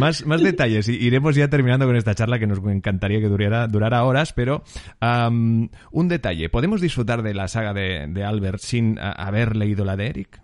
Más, 0.00 0.26
más 0.26 0.42
detalles 0.42 0.88
y 0.88 0.94
iremos 0.94 1.34
ya 1.36 1.48
terminando 1.48 1.86
con 1.86 1.96
esta 1.96 2.14
charla 2.14 2.38
que 2.38 2.46
nos 2.46 2.58
encantaría 2.58 3.20
que 3.20 3.28
durara, 3.28 3.66
durara 3.68 4.04
horas, 4.04 4.32
pero 4.32 4.62
un 5.00 6.08
detalle, 6.08 6.48
¿podemos 6.48 6.80
disfrutar 6.80 7.22
de 7.22 7.34
la 7.34 7.48
saga 7.48 7.72
de, 7.72 8.06
de 8.08 8.24
Albert 8.24 8.58
sin 8.58 8.98
haber 8.98 9.56
leído 9.56 9.84
la 9.84 9.96
de 9.96 10.06
Eric? 10.06 10.41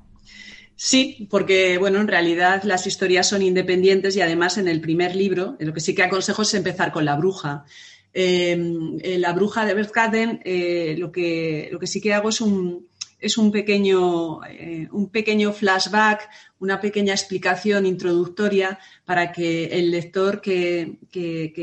Sí, 0.80 1.26
porque 1.28 1.76
bueno, 1.76 2.00
en 2.00 2.06
realidad 2.06 2.62
las 2.62 2.86
historias 2.86 3.28
son 3.28 3.42
independientes 3.42 4.14
y 4.14 4.20
además 4.20 4.58
en 4.58 4.68
el 4.68 4.80
primer 4.80 5.16
libro, 5.16 5.56
lo 5.58 5.74
que 5.74 5.80
sí 5.80 5.92
que 5.92 6.04
aconsejo 6.04 6.42
es 6.42 6.54
empezar 6.54 6.92
con 6.92 7.04
La 7.04 7.16
Bruja. 7.16 7.64
Em, 8.12 8.96
la 9.02 9.32
Bruja 9.32 9.66
de 9.66 9.74
Bertkaden, 9.74 10.40
eh, 10.44 10.94
lo, 10.96 11.10
que, 11.10 11.68
lo 11.72 11.80
que 11.80 11.88
sí 11.88 12.00
que 12.00 12.14
hago 12.14 12.28
es 12.28 12.40
un, 12.40 12.86
es 13.18 13.36
un 13.38 13.50
pequeño, 13.50 14.44
eh, 14.44 14.86
un 14.92 15.08
pequeño 15.10 15.52
flashback, 15.52 16.28
una 16.60 16.80
pequeña 16.80 17.12
explicación 17.12 17.84
introductoria 17.84 18.78
para 19.04 19.32
que 19.32 19.64
el 19.64 19.90
lector 19.90 20.40
que, 20.40 20.96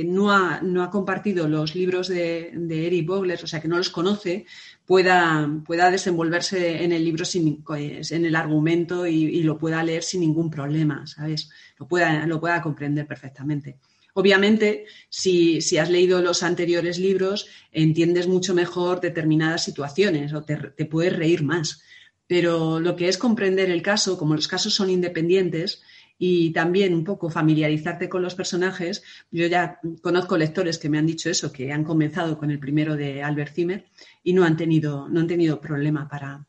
no, 0.05 0.33
ha, 0.33 0.59
no, 0.61 0.83
ha, 0.83 0.89
compartido 0.89 1.47
los 1.47 1.73
libros 1.73 2.09
de, 2.09 2.51
de 2.53 2.87
Eric 2.87 3.07
Bogler, 3.07 3.41
o 3.41 3.47
sea, 3.47 3.61
que 3.61 3.69
no 3.69 3.77
los 3.77 3.89
conoce, 3.89 4.45
pueda, 4.85 5.49
pueda 5.65 5.91
desenvolverse 5.91 6.83
en 6.83 6.91
el 6.91 7.03
libro, 7.03 7.25
sin, 7.25 7.63
pues, 7.63 8.11
en 8.11 8.25
el 8.25 8.35
argumento 8.35 9.07
y, 9.07 9.43
lo 9.43 9.57
pueda 9.57 9.83
leer 9.83 10.03
sin 10.03 10.21
ningún 10.21 10.49
problema, 10.49 11.05
¿sabes? 11.07 11.49
Lo 11.77 11.87
pueda, 11.87 12.25
lo 12.25 12.39
pueda 12.39 12.61
comprender 12.61 13.07
perfectamente. 13.07 13.77
Obviamente, 14.13 14.85
si, 15.09 15.59
has 15.77 15.89
leído 15.89 16.21
los 16.21 16.43
anteriores 16.43 16.99
libros, 16.99 17.47
entiendes 17.71 18.27
mucho 18.27 18.53
mejor 18.53 19.01
determinadas 19.01 19.63
situaciones 19.63 20.33
o 20.33 20.43
te, 20.43 20.55
te, 20.55 20.85
puedes 20.85 21.15
reír 21.15 21.43
más. 21.43 21.81
Pero 22.27 22.79
lo 22.79 22.95
que 22.95 23.07
es 23.09 23.17
comprender 23.17 23.69
el 23.69 23.81
caso, 23.81 24.17
como 24.17 24.35
los 24.35 24.47
casos 24.47 24.73
son 24.73 24.89
independientes, 24.89 25.83
y 26.17 26.51
también 26.51 26.93
un 26.93 27.03
poco 27.03 27.29
familiarizarte 27.29 28.09
con 28.09 28.21
los 28.21 28.35
personajes. 28.35 29.03
Yo 29.31 29.47
ya 29.47 29.79
conozco 30.01 30.37
lectores 30.37 30.77
que 30.77 30.89
me 30.89 30.97
han 30.97 31.05
dicho 31.05 31.29
eso, 31.29 31.51
que 31.51 31.71
han 31.71 31.83
comenzado 31.83 32.37
con 32.37 32.51
el 32.51 32.59
primero 32.59 32.95
de 32.95 33.21
Albert 33.23 33.53
Zimmer 33.53 33.85
y 34.23 34.33
no 34.33 34.43
han 34.43 34.57
tenido, 34.57 35.09
no 35.09 35.19
han 35.19 35.27
tenido 35.27 35.59
problema 35.59 36.07
para, 36.07 36.45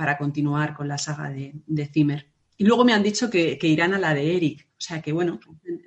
para 0.00 0.16
continuar 0.16 0.74
con 0.74 0.88
la 0.88 0.96
saga 0.96 1.28
de, 1.28 1.86
Zimmer. 1.92 2.26
Y 2.56 2.64
luego 2.64 2.86
me 2.86 2.94
han 2.94 3.02
dicho 3.02 3.28
que, 3.28 3.58
irán 3.62 3.92
a 3.92 3.98
la 3.98 4.14
de 4.14 4.34
Eric. 4.34 4.66
O 4.70 4.80
sea 4.82 5.02
que, 5.02 5.12
bueno, 5.12 5.38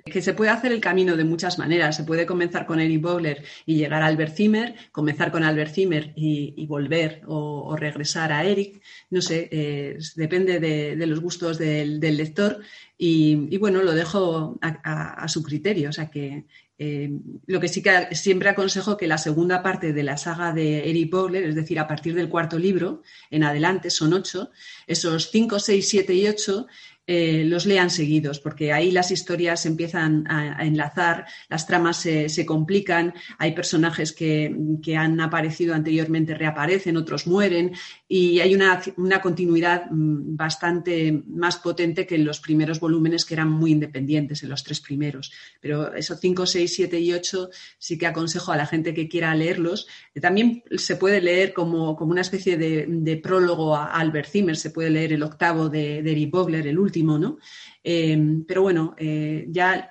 que 0.04 0.22
se 0.22 0.34
puede 0.34 0.52
hacer 0.52 0.70
el 0.70 0.80
camino 0.80 1.16
de 1.16 1.24
muchas 1.24 1.58
maneras. 1.58 1.96
Se 1.96 2.04
puede 2.04 2.24
comenzar 2.24 2.64
con 2.64 2.78
Eric 2.78 3.00
Bogler 3.00 3.42
y 3.66 3.74
llegar 3.74 4.02
a 4.02 4.06
Albert 4.06 4.36
Zimmer, 4.36 4.76
comenzar 4.92 5.32
con 5.32 5.42
Albert 5.42 5.74
Zimmer 5.74 6.12
y, 6.14 6.64
volver 6.66 7.22
o, 7.26 7.74
regresar 7.76 8.32
a 8.32 8.44
Eric. 8.44 8.80
No 9.10 9.20
sé, 9.20 9.48
eh, 9.50 9.98
depende 10.14 10.60
de, 10.60 11.06
los 11.08 11.18
gustos 11.18 11.58
del, 11.58 11.98
lector. 11.98 12.60
Y, 12.96 13.56
bueno, 13.58 13.82
lo 13.82 13.92
dejo 13.92 14.58
a, 14.60 15.26
su 15.28 15.42
criterio. 15.42 15.90
O 15.90 15.92
sea 15.92 16.10
que 16.10 16.44
eh, 16.78 17.10
lo 17.46 17.60
que 17.60 17.68
sí 17.68 17.82
que 17.82 18.14
siempre 18.14 18.48
aconsejo 18.48 18.96
que 18.96 19.06
la 19.06 19.18
segunda 19.18 19.62
parte 19.62 19.92
de 19.92 20.02
la 20.02 20.16
saga 20.16 20.52
de 20.52 20.88
Eric 20.90 21.10
Bogler, 21.10 21.44
es 21.44 21.54
decir, 21.54 21.78
a 21.78 21.88
partir 21.88 22.14
del 22.14 22.28
cuarto 22.28 22.58
libro 22.58 23.02
en 23.30 23.44
adelante, 23.44 23.90
son 23.90 24.12
ocho, 24.12 24.50
esos 24.86 25.30
cinco, 25.30 25.58
seis, 25.58 25.88
siete 25.88 26.14
y 26.14 26.26
ocho 26.28 26.66
eh, 27.06 27.44
los 27.44 27.66
lean 27.66 27.90
seguidos, 27.90 28.40
porque 28.40 28.72
ahí 28.72 28.90
las 28.90 29.10
historias 29.10 29.66
empiezan 29.66 30.24
a, 30.26 30.64
enlazar, 30.64 31.26
las 31.50 31.66
tramas 31.66 31.98
se, 31.98 32.46
complican, 32.46 33.12
hay 33.38 33.52
personajes 33.52 34.12
que, 34.12 34.56
han 34.96 35.20
aparecido 35.20 35.74
anteriormente 35.74 36.34
reaparecen, 36.34 36.96
otros 36.96 37.26
mueren, 37.26 37.72
y 38.08 38.40
hay 38.40 38.54
una, 38.54 38.80
continuidad 39.20 39.90
mm, 39.90 40.34
bastante 40.34 41.22
más 41.26 41.58
potente 41.58 42.06
que 42.06 42.14
en 42.14 42.24
los 42.24 42.40
primeros 42.40 42.80
volúmenes 42.80 43.26
que 43.26 43.34
eran 43.34 43.50
muy 43.50 43.72
independientes, 43.72 44.42
en 44.42 44.48
los 44.48 44.64
tres 44.64 44.80
primeros. 44.80 45.30
Pero 45.60 45.94
esos 45.94 46.18
5, 46.18 46.46
6, 46.46 46.74
7 46.74 47.00
y 47.00 47.12
8 47.12 47.50
sí 47.76 47.98
que 47.98 48.06
aconsejo 48.06 48.50
a 48.52 48.56
la 48.56 48.66
gente 48.66 48.94
que 48.94 49.08
quiera 49.08 49.34
leerlos. 49.34 49.88
También 50.22 50.64
se 50.76 50.96
puede 50.96 51.20
leer 51.20 51.52
como, 51.52 51.98
una 51.98 52.22
especie 52.22 52.56
de, 52.56 53.20
prólogo 53.22 53.76
a 53.76 53.92
Albert 53.92 54.30
Zimmer, 54.30 54.56
se 54.56 54.70
puede 54.70 54.88
leer 54.88 55.12
el 55.12 55.22
octavo 55.22 55.68
de, 55.68 56.02
de 56.02 56.12
Eric 56.12 56.30
Bogler, 56.30 56.66
el 56.66 56.78
último 56.78 56.93
¿no? 57.02 57.38
Eh, 57.82 58.16
pero 58.46 58.62
bueno, 58.62 58.94
eh, 58.98 59.46
ya 59.48 59.90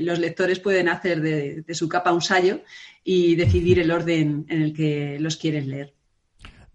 los 0.00 0.18
lectores 0.18 0.60
pueden 0.60 0.88
hacer 0.88 1.20
de, 1.20 1.62
de, 1.62 1.74
su 1.74 1.88
capa 1.88 2.12
un 2.12 2.22
sallo 2.22 2.62
y 3.04 3.34
decidir 3.34 3.78
el 3.78 3.90
orden 3.90 4.46
en 4.48 4.62
el 4.62 4.72
que 4.72 5.18
los 5.20 5.36
quieren 5.36 5.70
leer. 5.70 5.95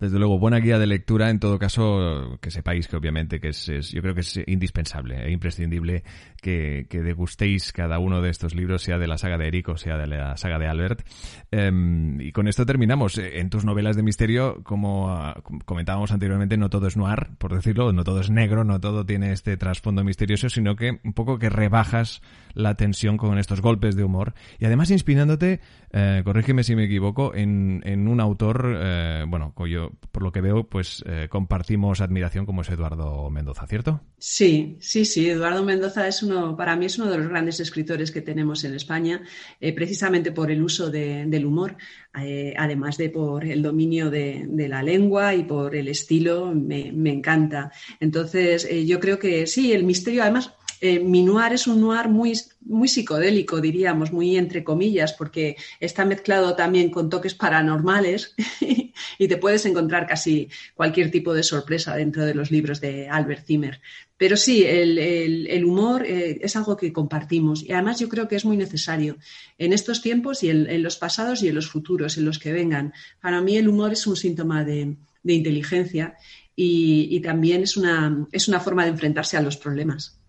Desde 0.01 0.17
luego, 0.17 0.39
buena 0.39 0.57
guía 0.57 0.79
de 0.79 0.87
lectura. 0.87 1.29
En 1.29 1.39
todo 1.39 1.59
caso, 1.59 2.39
que 2.41 2.49
sepáis 2.49 2.87
que 2.87 2.95
obviamente 2.95 3.39
que 3.39 3.49
es, 3.49 3.67
yo 3.91 4.01
creo 4.01 4.15
que 4.15 4.21
es 4.21 4.39
indispensable 4.47 5.23
e 5.23 5.31
imprescindible 5.31 6.03
que, 6.41 6.87
degustéis 6.91 7.71
cada 7.71 7.99
uno 7.99 8.19
de 8.19 8.31
estos 8.31 8.55
libros, 8.55 8.81
sea 8.81 8.97
de 8.97 9.05
la 9.05 9.19
saga 9.19 9.37
de 9.37 9.47
Eric 9.47 9.69
o 9.69 9.77
sea 9.77 9.97
de 9.97 10.07
la 10.07 10.37
saga 10.37 10.57
de 10.57 10.67
Albert. 10.67 11.05
Em, 11.51 12.19
y 12.19 12.31
con 12.31 12.47
esto 12.47 12.65
terminamos. 12.65 13.19
En 13.19 13.51
tus 13.51 13.63
novelas 13.63 13.95
de 13.95 14.01
misterio, 14.01 14.63
como 14.63 15.11
ah, 15.11 15.39
comentábamos 15.65 16.11
anteriormente, 16.11 16.57
no 16.57 16.71
todo 16.71 16.87
es 16.87 16.97
noir, 16.97 17.27
por 17.37 17.53
decirlo, 17.53 17.93
no 17.93 18.03
todo 18.03 18.21
es 18.21 18.31
negro, 18.31 18.63
no 18.63 18.79
todo 18.79 19.05
tiene 19.05 19.31
este 19.31 19.55
trasfondo 19.55 20.03
misterioso, 20.03 20.49
sino 20.49 20.75
que 20.75 20.99
un 21.03 21.13
poco 21.13 21.37
que 21.37 21.51
rebajas 21.51 22.23
la 22.55 22.73
tensión 22.73 23.17
con 23.17 23.37
estos 23.37 23.61
golpes 23.61 23.95
de 23.95 24.03
humor. 24.03 24.33
Y 24.57 24.65
además 24.65 24.89
inspirándote, 24.89 25.59
eh, 25.91 26.21
corrígeme 26.25 26.63
si 26.63 26.75
me 26.75 26.85
equivoco, 26.85 27.35
en, 27.35 27.83
en 27.85 28.07
un 28.07 28.19
autor, 28.19 28.75
eh, 28.79 29.25
bueno, 29.27 29.53
cuyo 29.53 29.90
por 30.11 30.23
lo 30.23 30.31
que 30.31 30.41
veo, 30.41 30.63
pues 30.67 31.03
eh, 31.07 31.27
compartimos 31.29 32.01
admiración 32.01 32.45
como 32.45 32.61
es 32.61 32.69
Eduardo 32.69 33.29
Mendoza, 33.29 33.67
¿cierto? 33.67 34.01
Sí, 34.17 34.77
sí, 34.79 35.05
sí. 35.05 35.29
Eduardo 35.29 35.63
Mendoza 35.63 36.07
es 36.07 36.23
uno, 36.23 36.55
para 36.55 36.75
mí 36.75 36.85
es 36.85 36.97
uno 36.97 37.09
de 37.09 37.17
los 37.17 37.27
grandes 37.27 37.59
escritores 37.59 38.11
que 38.11 38.21
tenemos 38.21 38.63
en 38.63 38.75
España, 38.75 39.21
eh, 39.59 39.73
precisamente 39.73 40.31
por 40.31 40.51
el 40.51 40.61
uso 40.61 40.89
del 40.89 41.45
humor, 41.45 41.77
eh, 42.19 42.53
además 42.57 42.97
de 42.97 43.09
por 43.09 43.45
el 43.45 43.61
dominio 43.61 44.09
de, 44.09 44.47
la 44.69 44.83
lengua 44.83 45.33
y 45.33 45.43
por 45.43 45.75
el 45.75 45.87
estilo, 45.87 46.53
me, 46.53 46.91
me 46.91 47.11
encanta. 47.11 47.71
Entonces, 47.99 48.67
yo 48.85 48.99
creo 48.99 49.17
que 49.19 49.47
sí, 49.47 49.73
el 49.73 49.83
misterio, 49.83 50.21
además, 50.21 50.53
eh, 50.83 50.99
mi 50.99 51.21
noir 51.21 51.53
es 51.53 51.67
un 51.67 51.79
noir 51.79 52.09
muy, 52.09 52.33
muy 52.61 52.87
psicodélico, 52.87 53.61
diríamos, 53.61 54.11
muy 54.11 54.35
entre 54.35 54.63
comillas, 54.63 55.13
porque 55.13 55.55
está 55.79 56.05
mezclado 56.05 56.55
también 56.55 56.89
con 56.89 57.07
toques 57.07 57.35
paranormales 57.35 58.33
y 59.19 59.27
te 59.27 59.37
puedes 59.37 59.63
encontrar 59.67 60.07
casi 60.07 60.49
cualquier 60.73 61.11
tipo 61.11 61.35
de 61.35 61.43
sorpresa 61.43 61.95
dentro 61.95 62.25
de 62.25 62.33
los 62.33 62.49
libros 62.49 62.81
de 62.81 63.07
Albert 63.07 63.45
Zimmer. 63.45 63.79
Pero 64.17 64.35
sí, 64.35 64.63
el, 64.65 65.63
humor 65.63 66.03
eh, 66.03 66.39
es 66.41 66.55
algo 66.55 66.75
que 66.75 66.91
compartimos 66.91 67.61
y 67.61 67.73
además 67.73 67.99
yo 67.99 68.09
creo 68.09 68.27
que 68.27 68.35
es 68.35 68.45
muy 68.45 68.57
necesario 68.57 69.17
en 69.59 69.73
estos 69.73 70.01
tiempos 70.01 70.41
y 70.41 70.49
en, 70.49 70.81
los 70.81 70.97
pasados 70.97 71.43
y 71.43 71.49
en 71.49 71.55
los 71.55 71.69
futuros, 71.69 72.17
en 72.17 72.25
los 72.25 72.39
que 72.39 72.53
vengan. 72.53 72.91
Para 73.21 73.39
mí 73.41 73.55
el 73.55 73.67
humor 73.67 73.93
es 73.93 74.07
un 74.07 74.15
síntoma 74.15 74.63
de, 74.63 74.95
inteligencia 75.23 76.15
y, 76.55 77.19
también 77.21 77.61
es 77.61 77.77
una, 77.77 78.27
es 78.31 78.47
una 78.47 78.59
forma 78.59 78.83
de 78.83 78.89
enfrentarse 78.89 79.37
a 79.37 79.41
los 79.41 79.57
problemas. 79.57 80.20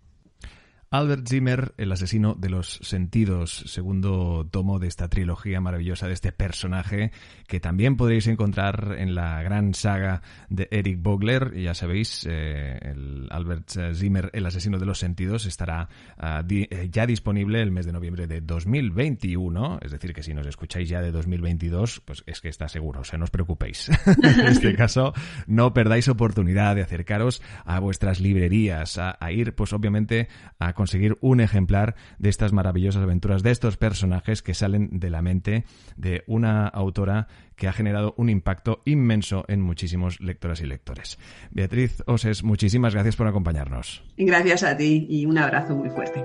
Albert 0.92 1.26
Zimmer, 1.26 1.72
el 1.78 1.90
asesino 1.90 2.34
de 2.34 2.50
los 2.50 2.78
sentidos, 2.82 3.64
segundo 3.64 4.46
tomo 4.50 4.78
de 4.78 4.88
esta 4.88 5.08
trilogía 5.08 5.58
maravillosa 5.58 6.06
de 6.06 6.12
este 6.12 6.32
personaje 6.32 7.12
que 7.48 7.60
también 7.60 7.96
podréis 7.96 8.26
encontrar 8.26 8.96
en 8.98 9.14
la 9.14 9.42
gran 9.42 9.72
saga 9.72 10.20
de 10.50 10.68
Eric 10.70 11.00
Bogler. 11.00 11.58
Ya 11.58 11.72
sabéis, 11.72 12.26
eh, 12.28 12.78
el 12.82 13.26
Albert 13.30 13.70
Zimmer, 13.94 14.28
el 14.34 14.44
asesino 14.44 14.78
de 14.78 14.84
los 14.84 14.98
sentidos, 14.98 15.46
estará 15.46 15.88
ah, 16.18 16.44
eh, 16.50 16.88
ya 16.92 17.06
disponible 17.06 17.62
el 17.62 17.70
mes 17.70 17.86
de 17.86 17.92
noviembre 17.92 18.26
de 18.26 18.42
2021. 18.42 19.78
Es 19.80 19.92
decir, 19.92 20.12
que 20.12 20.22
si 20.22 20.34
nos 20.34 20.46
escucháis 20.46 20.90
ya 20.90 21.00
de 21.00 21.10
2022, 21.10 22.02
pues 22.04 22.22
es 22.26 22.42
que 22.42 22.50
está 22.50 22.68
seguro, 22.68 23.00
o 23.00 23.04
sea, 23.04 23.18
no 23.18 23.24
os 23.24 23.30
preocupéis. 23.30 23.88
en 24.22 24.46
este 24.46 24.74
caso, 24.76 25.14
no 25.46 25.72
perdáis 25.72 26.08
oportunidad 26.08 26.76
de 26.76 26.82
acercaros 26.82 27.40
a 27.64 27.80
vuestras 27.80 28.20
librerías, 28.20 28.98
a, 28.98 29.16
a 29.18 29.32
ir, 29.32 29.54
pues 29.54 29.72
obviamente, 29.72 30.28
a 30.58 30.74
conseguir 30.82 31.16
un 31.20 31.40
ejemplar 31.40 31.94
de 32.18 32.28
estas 32.28 32.52
maravillosas 32.52 33.04
aventuras 33.04 33.44
de 33.44 33.52
estos 33.52 33.76
personajes 33.76 34.42
que 34.42 34.52
salen 34.52 34.98
de 34.98 35.10
la 35.10 35.22
mente 35.22 35.64
de 35.96 36.24
una 36.26 36.66
autora 36.66 37.28
que 37.54 37.68
ha 37.68 37.72
generado 37.72 38.14
un 38.16 38.28
impacto 38.28 38.82
inmenso 38.84 39.44
en 39.46 39.60
muchísimos 39.60 40.20
lectoras 40.20 40.60
y 40.60 40.66
lectores. 40.66 41.20
Beatriz 41.52 42.02
Oses, 42.08 42.42
muchísimas 42.42 42.94
gracias 42.94 43.14
por 43.14 43.28
acompañarnos. 43.28 44.02
Gracias 44.16 44.64
a 44.64 44.76
ti 44.76 45.06
y 45.08 45.24
un 45.24 45.38
abrazo 45.38 45.76
muy 45.76 45.88
fuerte. 45.88 46.20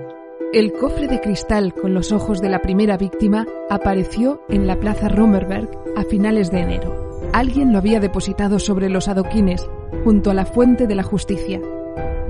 El 0.52 0.72
cofre 0.72 1.06
de 1.06 1.20
cristal 1.20 1.72
con 1.72 1.94
los 1.94 2.10
ojos 2.10 2.40
de 2.40 2.48
la 2.48 2.60
primera 2.60 2.96
víctima 2.96 3.46
apareció 3.70 4.42
en 4.48 4.66
la 4.66 4.80
plaza 4.80 5.08
Romerberg 5.08 5.70
a 5.96 6.02
finales 6.02 6.50
de 6.50 6.62
enero. 6.62 7.30
Alguien 7.32 7.72
lo 7.72 7.78
había 7.78 8.00
depositado 8.00 8.58
sobre 8.58 8.88
los 8.88 9.06
adoquines, 9.06 9.70
junto 10.02 10.32
a 10.32 10.34
la 10.34 10.46
fuente 10.46 10.88
de 10.88 10.96
la 10.96 11.04
justicia. 11.04 11.60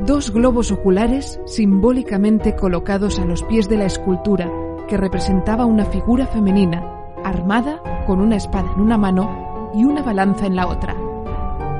Dos 0.06 0.30
globos 0.32 0.70
oculares 0.70 1.40
simbólicamente 1.46 2.54
colocados 2.54 3.18
a 3.18 3.24
los 3.24 3.42
pies 3.42 3.68
de 3.68 3.76
la 3.76 3.86
escultura 3.86 4.50
que 4.88 4.96
representaba 4.96 5.66
una 5.66 5.84
figura 5.84 6.26
femenina, 6.26 6.82
armada 7.24 8.04
con 8.06 8.20
una 8.20 8.36
espada 8.36 8.70
en 8.74 8.80
una 8.80 8.96
mano 8.96 9.70
y 9.74 9.84
una 9.84 10.02
balanza 10.02 10.46
en 10.46 10.56
la 10.56 10.66
otra. 10.66 10.96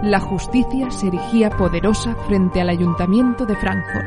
La 0.02 0.20
justicia 0.20 0.90
se 0.90 1.08
erigía 1.08 1.50
poderosa 1.50 2.14
frente 2.26 2.60
al 2.60 2.68
ayuntamiento 2.68 3.46
de 3.46 3.56
Frankfurt. 3.56 4.06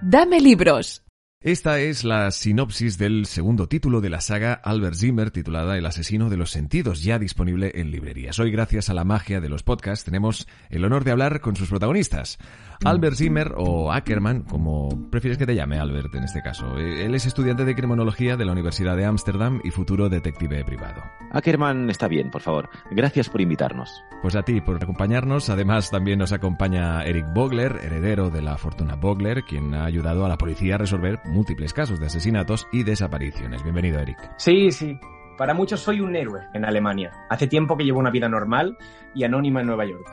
Dame 0.00 0.40
libros. 0.40 1.05
Esta 1.46 1.78
es 1.78 2.02
la 2.02 2.32
sinopsis 2.32 2.98
del 2.98 3.24
segundo 3.24 3.68
título 3.68 4.00
de 4.00 4.10
la 4.10 4.20
saga 4.20 4.52
Albert 4.52 4.96
Zimmer 4.96 5.30
titulada 5.30 5.78
El 5.78 5.86
asesino 5.86 6.28
de 6.28 6.36
los 6.36 6.50
sentidos, 6.50 7.04
ya 7.04 7.20
disponible 7.20 7.70
en 7.76 7.92
librerías. 7.92 8.40
Hoy, 8.40 8.50
gracias 8.50 8.90
a 8.90 8.94
la 8.94 9.04
magia 9.04 9.40
de 9.40 9.48
los 9.48 9.62
podcasts, 9.62 10.04
tenemos 10.04 10.48
el 10.70 10.84
honor 10.84 11.04
de 11.04 11.12
hablar 11.12 11.40
con 11.40 11.54
sus 11.54 11.68
protagonistas. 11.68 12.38
Albert 12.84 13.14
Zimmer 13.16 13.54
o 13.56 13.92
Ackerman, 13.92 14.42
como 14.42 15.08
prefieres 15.08 15.38
que 15.38 15.46
te 15.46 15.54
llame 15.54 15.78
Albert 15.78 16.14
en 16.16 16.24
este 16.24 16.42
caso. 16.42 16.78
Él 16.78 17.14
es 17.14 17.26
estudiante 17.26 17.64
de 17.64 17.76
criminología 17.76 18.36
de 18.36 18.44
la 18.44 18.50
Universidad 18.50 18.96
de 18.96 19.04
Ámsterdam 19.04 19.60
y 19.62 19.70
futuro 19.70 20.08
detective 20.08 20.64
privado. 20.64 21.02
Ackerman 21.30 21.88
está 21.90 22.08
bien, 22.08 22.28
por 22.30 22.42
favor. 22.42 22.68
Gracias 22.90 23.28
por 23.28 23.40
invitarnos. 23.40 23.88
Pues 24.20 24.34
a 24.34 24.42
ti 24.42 24.60
por 24.60 24.82
acompañarnos. 24.82 25.48
Además, 25.48 25.92
también 25.92 26.18
nos 26.18 26.32
acompaña 26.32 27.04
Eric 27.04 27.26
Bogler, 27.32 27.78
heredero 27.84 28.30
de 28.30 28.42
la 28.42 28.58
fortuna 28.58 28.96
Bogler, 28.96 29.44
quien 29.44 29.74
ha 29.74 29.84
ayudado 29.84 30.26
a 30.26 30.28
la 30.28 30.38
policía 30.38 30.74
a 30.74 30.78
resolver 30.78 31.20
múltiples 31.36 31.72
casos 31.72 32.00
de 32.00 32.06
asesinatos 32.06 32.66
y 32.72 32.82
desapariciones. 32.82 33.62
Bienvenido, 33.62 34.00
Eric. 34.00 34.18
Sí, 34.38 34.72
sí. 34.72 34.98
Para 35.36 35.52
muchos 35.52 35.80
soy 35.80 36.00
un 36.00 36.16
héroe 36.16 36.40
en 36.54 36.64
Alemania. 36.64 37.12
Hace 37.28 37.46
tiempo 37.46 37.76
que 37.76 37.84
llevo 37.84 38.00
una 38.00 38.10
vida 38.10 38.28
normal 38.28 38.76
y 39.14 39.24
anónima 39.24 39.60
en 39.60 39.66
Nueva 39.66 39.84
York. 39.84 40.08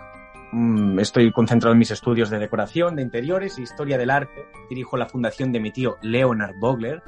Mm, 0.51 0.99
estoy 0.99 1.31
concentrado 1.31 1.71
en 1.71 1.79
mis 1.79 1.91
estudios 1.91 2.29
de 2.29 2.39
decoración, 2.39 2.97
de 2.97 3.01
interiores 3.01 3.57
e 3.57 3.62
historia 3.62 3.97
del 3.97 4.12
arte. 4.12 4.45
Dirijo 4.69 4.97
la 4.97 5.07
fundación 5.07 5.53
de 5.53 5.62
mi 5.62 5.71
tío 5.71 5.97
Leonard 6.01 6.55
Bogler. 6.59 7.01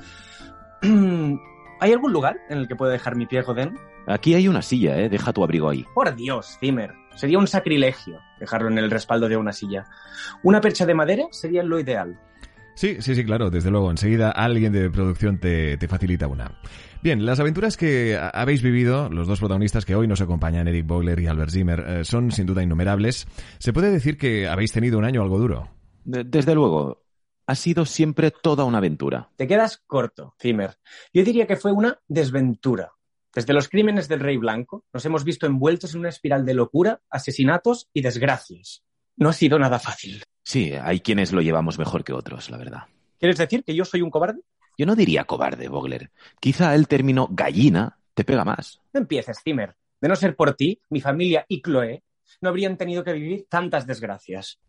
¿Hay 0.82 1.91
algún 1.91 2.13
lugar 2.13 2.38
en 2.49 2.60
el 2.60 2.67
que 2.69 2.75
pueda 2.75 2.93
dejar 2.93 3.17
mi 3.17 3.25
pie, 3.25 3.43
Joden? 3.43 3.78
Aquí 4.08 4.34
hay 4.34 4.47
una 4.47 4.62
silla, 4.62 4.97
¿eh? 4.97 5.10
Deja 5.10 5.34
tu 5.34 5.43
abrigo 5.43 5.69
ahí. 5.69 5.86
Por 5.93 6.15
Dios, 6.15 6.58
Zimmer. 6.60 6.93
Sería 7.15 7.38
un 7.38 7.47
sacrilegio 7.47 8.19
dejarlo 8.39 8.69
en 8.69 8.78
el 8.78 8.91
respaldo 8.91 9.28
de 9.28 9.36
una 9.36 9.51
silla. 9.51 9.86
Una 10.43 10.62
percha 10.62 10.86
de 10.86 10.93
madera 10.93 11.25
sería 11.32 11.63
lo 11.63 11.80
ideal. 11.80 12.19
Sí, 12.76 12.98
sí, 13.00 13.16
sí, 13.16 13.24
claro, 13.24 13.50
desde 13.50 13.72
luego. 13.72 13.90
Enseguida 13.90 14.32
alguien 14.32 14.72
de 14.74 14.90
producción 14.90 15.40
te, 15.40 15.78
te 15.78 15.88
facilita 15.88 16.28
una. 16.28 16.60
Bien, 17.02 17.26
las 17.26 17.40
aventuras 17.40 17.78
que 17.78 18.20
habéis 18.34 18.62
vivido, 18.62 19.10
los 19.10 19.28
dos 19.28 19.40
protagonistas 19.40 19.86
que 19.86 19.96
hoy 19.96 20.08
nos 20.08 20.22
acompañan, 20.22 20.68
Eric 20.68 20.86
Bogler 20.86 21.20
y 21.20 21.28
Albert 21.28 21.52
Zimmer, 21.52 21.80
eh, 21.88 22.04
son 22.04 22.32
sin 22.32 22.46
duda 22.46 22.64
innumerables. 22.64 23.28
¿Se 23.60 23.74
puede 23.74 23.92
decir 23.92 24.18
que 24.18 24.48
habéis 24.48 24.72
tenido 24.72 24.98
un 24.98 25.06
año 25.06 25.22
algo 25.22 25.40
duro? 25.40 25.70
desde 26.08 26.54
luego, 26.54 27.04
ha 27.48 27.56
sido 27.56 27.86
siempre 27.86 28.32
toda 28.32 28.64
una 28.64 28.78
aventura. 28.80 29.32
Te 29.36 29.48
quedas 29.48 29.84
corto, 29.88 30.36
Zimmer. 30.40 30.78
Yo 31.14 31.24
diría 31.24 31.48
que 31.48 31.56
fue 31.56 31.72
una 31.72 32.00
desventura. 32.08 32.92
Desde 33.34 33.54
los 33.54 33.70
crímenes 33.70 34.08
del 34.08 34.20
Rey 34.20 34.38
Blanco 34.38 34.86
nos 34.94 35.06
hemos 35.06 35.24
visto 35.24 35.46
envueltos 35.46 35.94
en 35.94 36.02
una 36.02 36.10
espiral 36.10 36.46
de 36.46 36.54
locura, 36.54 37.02
asesinatos 37.10 37.90
y 37.94 38.02
desgracias. 38.02 38.84
No 39.18 39.30
ha 39.30 39.34
sido 39.34 39.60
nada 39.60 39.80
fácil. 39.80 40.24
Sí, 40.46 40.74
hay 40.74 41.00
quienes 41.00 41.34
lo 41.34 41.42
llevamos 41.42 41.80
mejor 41.80 42.04
que 42.04 42.14
otros, 42.14 42.52
la 42.52 42.58
verdad. 42.58 42.84
¿Quieres 43.20 43.38
decir 43.40 43.64
que 43.64 43.76
yo 43.76 43.84
soy 43.84 44.04
un 44.04 44.12
cobarde? 44.12 44.42
Yo 44.78 44.86
no 44.86 44.96
diría 44.96 45.24
cobarde, 45.24 45.70
Bogler. 45.70 46.12
Quizá 46.40 46.76
el 46.76 46.88
término 46.88 47.28
gallina 47.32 47.98
te 48.14 48.24
pega 48.24 48.46
más. 48.46 48.80
No 48.94 49.00
empieces, 49.00 49.40
Zimmer. 49.44 49.76
De 50.00 50.08
no 50.08 50.16
ser 50.16 50.36
por 50.36 50.54
ti, 50.54 50.80
mi 50.90 51.02
familia 51.02 51.46
y 51.50 51.64
Chloe 51.64 52.04
no 52.42 52.50
habrían 52.50 52.78
tenido 52.78 53.04
que 53.04 53.14
vivir 53.14 53.48
tantas 53.50 53.88
desgracias. 53.88 54.60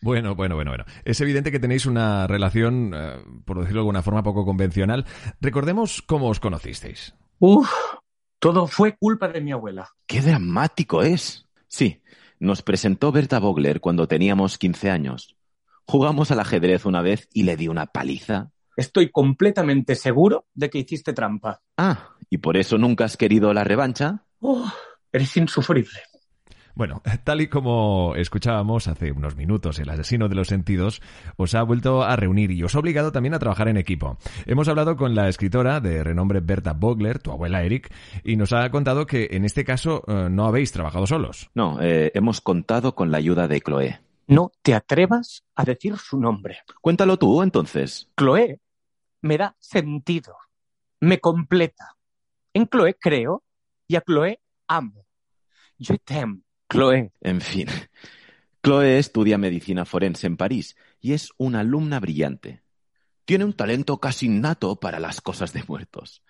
Bueno, 0.00 0.36
bueno, 0.36 0.54
bueno, 0.54 0.70
bueno. 0.70 0.84
Es 1.04 1.20
evidente 1.20 1.50
que 1.50 1.58
tenéis 1.58 1.86
una 1.86 2.28
relación, 2.28 2.92
eh, 2.94 3.16
por 3.44 3.58
decirlo 3.58 3.80
de 3.80 3.86
alguna 3.86 4.02
forma, 4.02 4.22
poco 4.22 4.44
convencional. 4.44 5.04
Recordemos 5.40 6.00
cómo 6.02 6.28
os 6.28 6.38
conocisteis. 6.38 7.12
Uf, 7.40 7.68
todo 8.38 8.68
fue 8.68 8.96
culpa 8.96 9.26
de 9.26 9.40
mi 9.40 9.50
abuela. 9.50 9.88
¡Qué 10.06 10.20
dramático 10.20 11.02
es! 11.02 11.44
Sí, 11.66 12.00
nos 12.38 12.62
presentó 12.62 13.12
Berta 13.12 13.38
Bogler 13.38 13.80
cuando 13.80 14.08
teníamos 14.08 14.58
15 14.58 14.90
años. 14.90 15.36
Jugamos 15.86 16.30
al 16.30 16.40
ajedrez 16.40 16.86
una 16.86 17.02
vez 17.02 17.28
y 17.32 17.42
le 17.42 17.56
di 17.56 17.68
una 17.68 17.86
paliza. 17.86 18.50
Estoy 18.76 19.10
completamente 19.10 19.94
seguro 19.94 20.46
de 20.54 20.70
que 20.70 20.78
hiciste 20.78 21.12
trampa. 21.12 21.60
Ah, 21.76 22.10
¿y 22.28 22.38
por 22.38 22.56
eso 22.56 22.78
nunca 22.78 23.04
has 23.04 23.16
querido 23.16 23.52
la 23.52 23.64
revancha? 23.64 24.24
Oh, 24.40 24.70
eres 25.12 25.36
insufrible. 25.36 26.00
Bueno, 26.74 27.02
tal 27.24 27.40
y 27.40 27.48
como 27.48 28.14
escuchábamos 28.16 28.88
hace 28.88 29.12
unos 29.12 29.36
minutos, 29.36 29.78
el 29.78 29.88
asesino 29.88 30.28
de 30.28 30.34
los 30.34 30.48
sentidos 30.48 31.00
os 31.36 31.54
ha 31.54 31.62
vuelto 31.62 32.02
a 32.02 32.16
reunir 32.16 32.50
y 32.50 32.62
os 32.62 32.74
ha 32.74 32.80
obligado 32.80 33.12
también 33.12 33.34
a 33.34 33.38
trabajar 33.38 33.68
en 33.68 33.76
equipo. 33.76 34.18
Hemos 34.46 34.68
hablado 34.68 34.96
con 34.96 35.14
la 35.14 35.28
escritora 35.28 35.80
de 35.80 36.02
renombre 36.02 36.40
Berta 36.40 36.72
Bogler, 36.72 37.18
tu 37.20 37.30
abuela 37.30 37.62
Eric, 37.62 37.92
y 38.24 38.36
nos 38.36 38.52
ha 38.52 38.68
contado 38.70 39.06
que 39.06 39.28
en 39.32 39.44
este 39.44 39.64
caso 39.64 40.02
eh, 40.06 40.28
no 40.30 40.46
habéis 40.46 40.72
trabajado 40.72 41.06
solos. 41.06 41.50
No, 41.54 41.80
eh, 41.80 42.10
hemos 42.14 42.40
contado 42.40 42.94
con 42.94 43.10
la 43.10 43.18
ayuda 43.18 43.46
de 43.46 43.60
Chloe. 43.60 44.00
No 44.26 44.52
te 44.62 44.74
atrevas 44.74 45.44
a 45.54 45.64
decir 45.64 45.96
su 45.98 46.18
nombre. 46.18 46.58
Cuéntalo 46.80 47.18
tú, 47.18 47.42
entonces. 47.42 48.08
Chloe 48.16 48.60
me 49.20 49.38
da 49.38 49.56
sentido, 49.58 50.36
me 51.00 51.20
completa. 51.20 51.96
En 52.52 52.66
Chloe 52.68 52.96
creo 52.98 53.42
y 53.86 53.96
a 53.96 54.00
Chloe 54.00 54.40
amo. 54.66 55.04
Je 55.78 55.98
t'aime, 55.98 56.43
Chloe. 56.74 57.12
En 57.20 57.40
fin. 57.40 57.68
Chloe 58.60 58.98
estudia 58.98 59.38
medicina 59.38 59.84
forense 59.84 60.26
en 60.26 60.36
París 60.36 60.74
y 61.00 61.12
es 61.12 61.30
una 61.36 61.60
alumna 61.60 62.00
brillante. 62.00 62.64
Tiene 63.24 63.44
un 63.44 63.52
talento 63.52 63.98
casi 63.98 64.26
innato 64.26 64.74
para 64.80 64.98
las 64.98 65.20
cosas 65.20 65.52
de 65.52 65.62
muertos. 65.68 66.24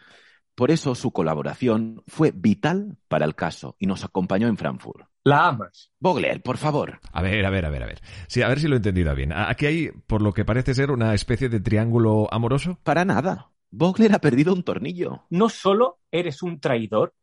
Por 0.55 0.71
eso 0.71 0.95
su 0.95 1.13
colaboración 1.13 2.03
fue 2.07 2.31
vital 2.31 2.99
para 3.09 3.25
el 3.25 3.35
caso 3.35 3.75
y 3.79 3.87
nos 3.87 4.05
acompañó 4.05 4.47
en 4.47 4.59
Frankfurt. 4.59 5.09
La 5.25 5.49
amas. 5.49 5.91
Bogler, 5.99 6.43
por 6.43 6.59
favor. 6.59 7.01
A 7.11 7.23
ver, 7.23 7.47
a 7.47 7.49
ver, 7.49 7.65
a 7.65 7.71
ver, 7.71 7.83
a 7.83 7.87
ver. 7.87 8.03
Sí, 8.29 8.43
a 8.43 8.49
ver 8.49 8.61
si 8.61 8.69
lo 8.69 8.75
he 8.75 8.77
entendido 8.77 9.15
bien. 9.15 9.33
Aquí 9.33 9.65
hay, 9.65 9.93
por 10.07 10.21
lo 10.21 10.35
que 10.35 10.45
parece 10.45 10.75
ser, 10.75 10.91
una 10.91 11.15
especie 11.15 11.49
de 11.49 11.61
triángulo 11.61 12.29
amoroso. 12.31 12.79
Para 12.83 13.07
nada. 13.07 13.51
Bogler 13.71 14.15
ha 14.15 14.19
perdido 14.19 14.53
un 14.53 14.63
tornillo. 14.63 15.25
No 15.31 15.49
solo 15.49 16.01
eres 16.11 16.43
un 16.43 16.61
traidor, 16.61 17.15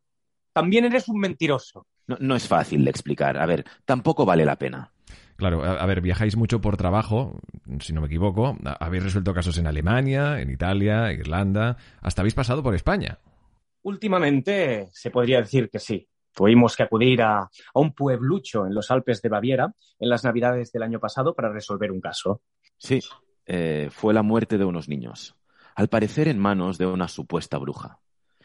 también 0.54 0.86
eres 0.86 1.08
un 1.08 1.20
mentiroso. 1.20 1.86
No, 2.12 2.18
no 2.20 2.36
es 2.36 2.48
fácil 2.48 2.84
de 2.84 2.92
explicar. 2.92 3.38
A 3.38 3.46
ver, 3.46 3.66
tampoco 3.86 4.26
vale 4.26 4.46
la 4.46 4.58
pena. 4.58 4.92
Claro, 5.38 5.64
a, 5.64 5.82
a, 5.82 5.86
ver, 5.86 6.02
viajáis 6.02 6.36
mucho 6.36 6.62
por 6.62 6.78
trabajo, 6.78 7.40
si 7.80 7.94
no 7.94 8.02
me 8.02 8.08
equivoco. 8.08 8.58
Habéis 8.80 9.04
resuelto 9.04 9.34
casos 9.34 9.58
en 9.58 9.68
Alemania, 9.68 10.42
en 10.42 10.52
Italia, 10.52 11.12
Irlanda, 11.14 11.78
hasta 12.02 12.22
habéis 12.22 12.36
pasado 12.36 12.62
por 12.62 12.76
España. 12.76 13.20
Últimamente 13.84 14.90
se 14.92 15.10
podría 15.10 15.40
decir 15.40 15.70
que 15.70 15.80
sí. 15.80 16.08
Tuvimos 16.34 16.76
que 16.76 16.84
acudir 16.84 17.22
a, 17.22 17.40
a, 17.40 17.50
un 17.74 17.94
pueblucho 17.94 18.66
en 18.66 18.74
los 18.74 18.92
Alpes 18.92 19.22
de 19.22 19.30
Baviera 19.30 19.74
en 20.00 20.10
las 20.10 20.24
Navidades 20.24 20.72
del 20.72 20.84
año 20.84 21.00
pasado 21.00 21.34
para 21.34 21.52
resolver 21.52 21.92
un 21.92 22.02
caso. 22.02 22.42
Sí, 22.78 23.02
eh, 23.46 23.90
fue 23.92 24.14
la 24.14 24.24
muerte 24.24 24.58
de 24.58 24.66
unos 24.66 24.88
niños, 24.88 25.36
al 25.76 25.88
parecer 25.88 26.28
en 26.28 26.40
manos 26.40 26.78
de 26.78 26.86
una 26.86 27.08
supuesta 27.08 27.58
bruja. 27.58 28.00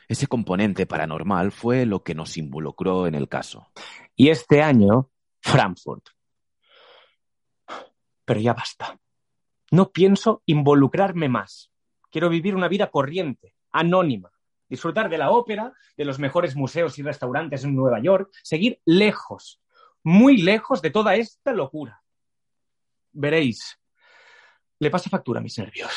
Ese 0.09 0.27
componente 0.27 0.87
paranormal 0.87 1.53
fue 1.53 1.87
lo 1.87 2.03
que 2.03 2.15
nos 2.15 2.37
involucró 2.37 3.07
en 3.07 3.15
el 3.15 3.29
caso. 3.29 3.69
Y 4.15 4.29
este 4.29 4.63
año, 4.63 5.11
Frankfurt. 5.41 6.09
Pero 8.25 8.41
ya 8.41 8.55
basta. 8.55 8.99
No 9.71 9.91
pienso 9.91 10.43
involucrarme 10.47 11.29
más. 11.29 11.71
Quiero 12.11 12.29
vivir 12.29 12.55
una 12.55 12.69
vida 12.69 12.91
corriente, 12.91 13.55
anónima 13.73 14.31
disfrutar 14.69 15.09
de 15.09 15.19
la 15.19 15.31
ópera, 15.31 15.73
de 15.97 16.05
los 16.05 16.19
mejores 16.19 16.57
museos 16.57 16.99
y 16.99 17.03
restaurantes 17.03 17.65
en 17.65 17.75
Nueva 17.75 18.01
York, 18.01 18.31
seguir 18.43 18.81
lejos, 18.85 19.61
muy 20.03 20.39
lejos 20.39 20.83
de 20.83 20.91
toda 20.91 21.15
esta 21.15 21.53
locura. 21.53 22.03
Veréis, 23.13 23.79
le 24.79 24.91
pasa 24.91 25.11
factura 25.11 25.41
a 25.41 25.43
mis 25.43 25.59
nervios. 25.59 25.91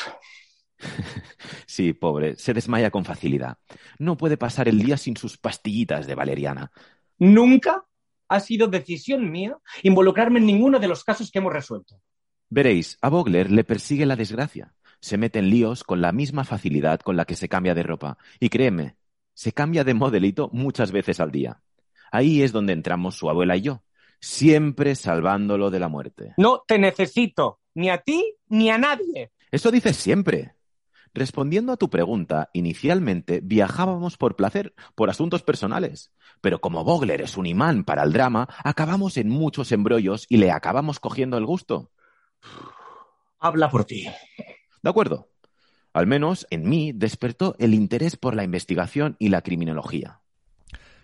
Sí, 1.66 1.92
pobre, 1.92 2.36
se 2.36 2.52
desmaya 2.52 2.90
con 2.90 3.04
facilidad. 3.04 3.58
No 3.98 4.16
puede 4.16 4.36
pasar 4.36 4.68
el 4.68 4.82
día 4.82 4.96
sin 4.96 5.16
sus 5.16 5.38
pastillitas 5.38 6.06
de 6.06 6.16
valeriana. 6.16 6.72
Nunca 7.18 7.84
ha 8.28 8.40
sido 8.40 8.66
decisión 8.66 9.30
mía 9.30 9.56
involucrarme 9.82 10.40
en 10.40 10.46
ninguno 10.46 10.80
de 10.80 10.88
los 10.88 11.04
casos 11.04 11.30
que 11.30 11.38
hemos 11.38 11.52
resuelto. 11.52 12.00
Veréis, 12.48 12.98
a 13.00 13.08
Bogler 13.08 13.50
le 13.50 13.62
persigue 13.62 14.04
la 14.04 14.16
desgracia 14.16 14.74
se 15.00 15.16
mete 15.16 15.38
en 15.38 15.50
líos 15.50 15.82
con 15.82 16.00
la 16.00 16.12
misma 16.12 16.44
facilidad 16.44 17.00
con 17.00 17.16
la 17.16 17.24
que 17.24 17.36
se 17.36 17.48
cambia 17.48 17.74
de 17.74 17.82
ropa. 17.82 18.18
Y 18.38 18.48
créeme, 18.48 18.96
se 19.34 19.52
cambia 19.52 19.84
de 19.84 19.94
modelito 19.94 20.50
muchas 20.52 20.92
veces 20.92 21.20
al 21.20 21.32
día. 21.32 21.62
Ahí 22.12 22.42
es 22.42 22.52
donde 22.52 22.72
entramos 22.72 23.16
su 23.16 23.30
abuela 23.30 23.56
y 23.56 23.62
yo, 23.62 23.82
siempre 24.20 24.94
salvándolo 24.94 25.70
de 25.70 25.80
la 25.80 25.88
muerte. 25.88 26.34
No 26.36 26.62
te 26.66 26.78
necesito, 26.78 27.60
ni 27.74 27.88
a 27.88 27.98
ti 27.98 28.34
ni 28.48 28.70
a 28.70 28.78
nadie. 28.78 29.32
Eso 29.50 29.70
dices 29.70 29.96
siempre. 29.96 30.54
Respondiendo 31.12 31.72
a 31.72 31.76
tu 31.76 31.90
pregunta, 31.90 32.50
inicialmente 32.52 33.40
viajábamos 33.42 34.16
por 34.16 34.36
placer, 34.36 34.74
por 34.94 35.10
asuntos 35.10 35.42
personales. 35.42 36.12
Pero 36.40 36.60
como 36.60 36.84
Vogler 36.84 37.20
es 37.20 37.36
un 37.36 37.46
imán 37.46 37.84
para 37.84 38.04
el 38.04 38.12
drama, 38.12 38.48
acabamos 38.62 39.16
en 39.16 39.28
muchos 39.28 39.72
embrollos 39.72 40.26
y 40.28 40.36
le 40.36 40.52
acabamos 40.52 41.00
cogiendo 41.00 41.36
el 41.36 41.46
gusto. 41.46 41.90
Habla 43.40 43.70
por 43.70 43.84
ti. 43.84 44.06
De 44.82 44.90
acuerdo. 44.90 45.28
Al 45.92 46.06
menos 46.06 46.46
en 46.50 46.68
mí 46.68 46.92
despertó 46.94 47.56
el 47.58 47.74
interés 47.74 48.16
por 48.16 48.36
la 48.36 48.44
investigación 48.44 49.16
y 49.18 49.28
la 49.30 49.42
criminología. 49.42 50.19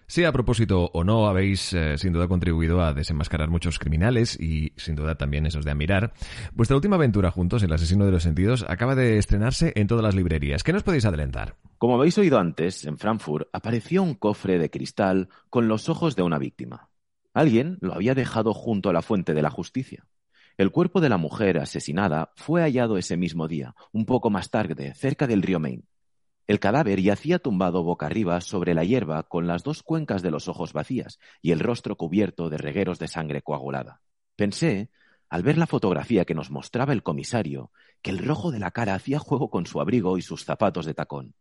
Sí, 0.09 0.25
a 0.25 0.31
propósito 0.31 0.91
o 0.93 1.03
no, 1.03 1.27
habéis 1.27 1.73
eh, 1.73 1.99
sin 1.99 2.13
duda 2.13 2.29
contribuido 2.29 2.81
a 2.81 2.95
desenmascarar 2.95 3.51
muchos 3.51 3.81
criminales 3.81 4.39
y 4.39 4.73
sin 4.77 4.95
duda 4.95 5.17
también 5.17 5.47
esos 5.47 5.65
de 5.65 5.73
admirar. 5.73 6.13
Vuestra 6.53 6.77
última 6.77 6.95
aventura 6.95 7.33
juntos, 7.33 7.65
El 7.65 7.73
asesino 7.73 8.05
de 8.05 8.13
los 8.13 8.23
sentidos, 8.23 8.65
acaba 8.69 8.95
de 8.95 9.19
estrenarse 9.19 9.73
en 9.75 9.89
todas 9.89 10.05
las 10.05 10.15
librerías. 10.15 10.63
¿Qué 10.63 10.73
nos 10.73 10.85
podéis 10.85 11.07
adelantar? 11.07 11.57
Como 11.79 11.97
habéis 11.97 12.17
oído 12.19 12.39
antes, 12.39 12.85
en 12.85 12.99
Frankfurt 12.99 13.49
apareció 13.53 14.03
un 14.03 14.15
cofre 14.15 14.59
de 14.59 14.71
cristal 14.71 15.29
con 15.51 15.67
los 15.67 15.89
ojos 15.89 16.15
de 16.15 16.23
una 16.23 16.39
víctima. 16.39 16.89
Alguien 17.35 17.79
lo 17.81 17.95
había 17.95 18.15
dejado 18.15 18.55
junto 18.55 18.89
a 18.89 18.93
la 18.93 19.03
fuente 19.03 19.35
de 19.35 19.43
la 19.43 19.51
justicia. 19.51 20.07
El 20.57 20.71
cuerpo 20.71 21.01
de 21.01 21.09
la 21.09 21.19
mujer 21.19 21.59
asesinada 21.59 22.33
fue 22.37 22.63
hallado 22.63 22.97
ese 22.97 23.17
mismo 23.17 23.47
día, 23.47 23.75
un 23.93 24.07
poco 24.07 24.31
más 24.31 24.51
tarde, 24.51 24.95
cerca 24.95 25.27
del 25.27 25.43
río 25.43 25.61
Main. 25.61 25.85
El 26.47 26.61
cadáver 26.61 27.01
yacía 27.01 27.41
tumbado 27.41 27.83
boca 27.83 28.07
arriba 28.07 28.41
sobre 28.41 28.75
la 28.75 28.85
hierba 28.85 29.25
con 29.25 29.47
las 29.47 29.65
dos 29.65 29.83
cuencas 29.83 30.23
de 30.23 30.31
los 30.31 30.47
ojos 30.47 30.73
vacías 30.73 31.19
y 31.43 31.51
el 31.51 31.61
rostro 31.61 31.97
cubierto 31.97 32.49
de 32.49 32.59
regueros 32.59 33.01
de 33.01 33.09
sangre 33.09 33.43
coagulada. 33.43 34.01
Pensé, 34.37 34.91
al 35.29 35.43
ver 35.43 35.59
la 35.59 35.67
fotografía 35.67 36.25
que 36.25 36.35
nos 36.35 36.51
mostraba 36.51 36.93
el 36.93 37.03
comisario, 37.03 37.73
que 38.01 38.11
el 38.13 38.19
rojo 38.19 38.53
de 38.53 38.61
la 38.61 38.71
cara 38.71 38.95
hacía 38.95 39.19
juego 39.19 39.51
con 39.51 39.67
su 39.67 39.81
abrigo 39.81 40.19
y 40.19 40.23
sus 40.23 40.45
zapatos 40.45 40.87
de 40.87 40.95
tacón. 40.95 41.35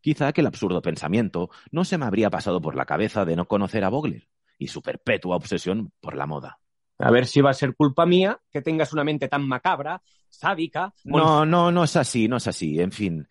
Quizá 0.00 0.26
aquel 0.26 0.46
absurdo 0.46 0.82
pensamiento 0.82 1.48
no 1.70 1.84
se 1.84 1.96
me 1.96 2.06
habría 2.06 2.28
pasado 2.28 2.60
por 2.60 2.74
la 2.74 2.86
cabeza 2.86 3.24
de 3.24 3.36
no 3.36 3.46
conocer 3.46 3.84
a 3.84 3.88
Vogler 3.88 4.28
y 4.58 4.66
su 4.66 4.82
perpetua 4.82 5.36
obsesión 5.36 5.92
por 6.00 6.16
la 6.16 6.26
moda. 6.26 6.58
A 6.98 7.10
ver 7.10 7.26
si 7.26 7.40
va 7.40 7.50
a 7.50 7.54
ser 7.54 7.74
culpa 7.74 8.04
mía 8.04 8.40
que 8.50 8.62
tengas 8.62 8.92
una 8.92 9.04
mente 9.04 9.28
tan 9.28 9.46
macabra, 9.46 10.02
sádica. 10.28 10.92
No, 11.04 11.46
no, 11.46 11.70
no 11.70 11.84
es 11.84 11.96
así, 11.96 12.28
no 12.28 12.36
es 12.36 12.46
así. 12.46 12.80
En 12.80 12.92
fin, 12.92 13.26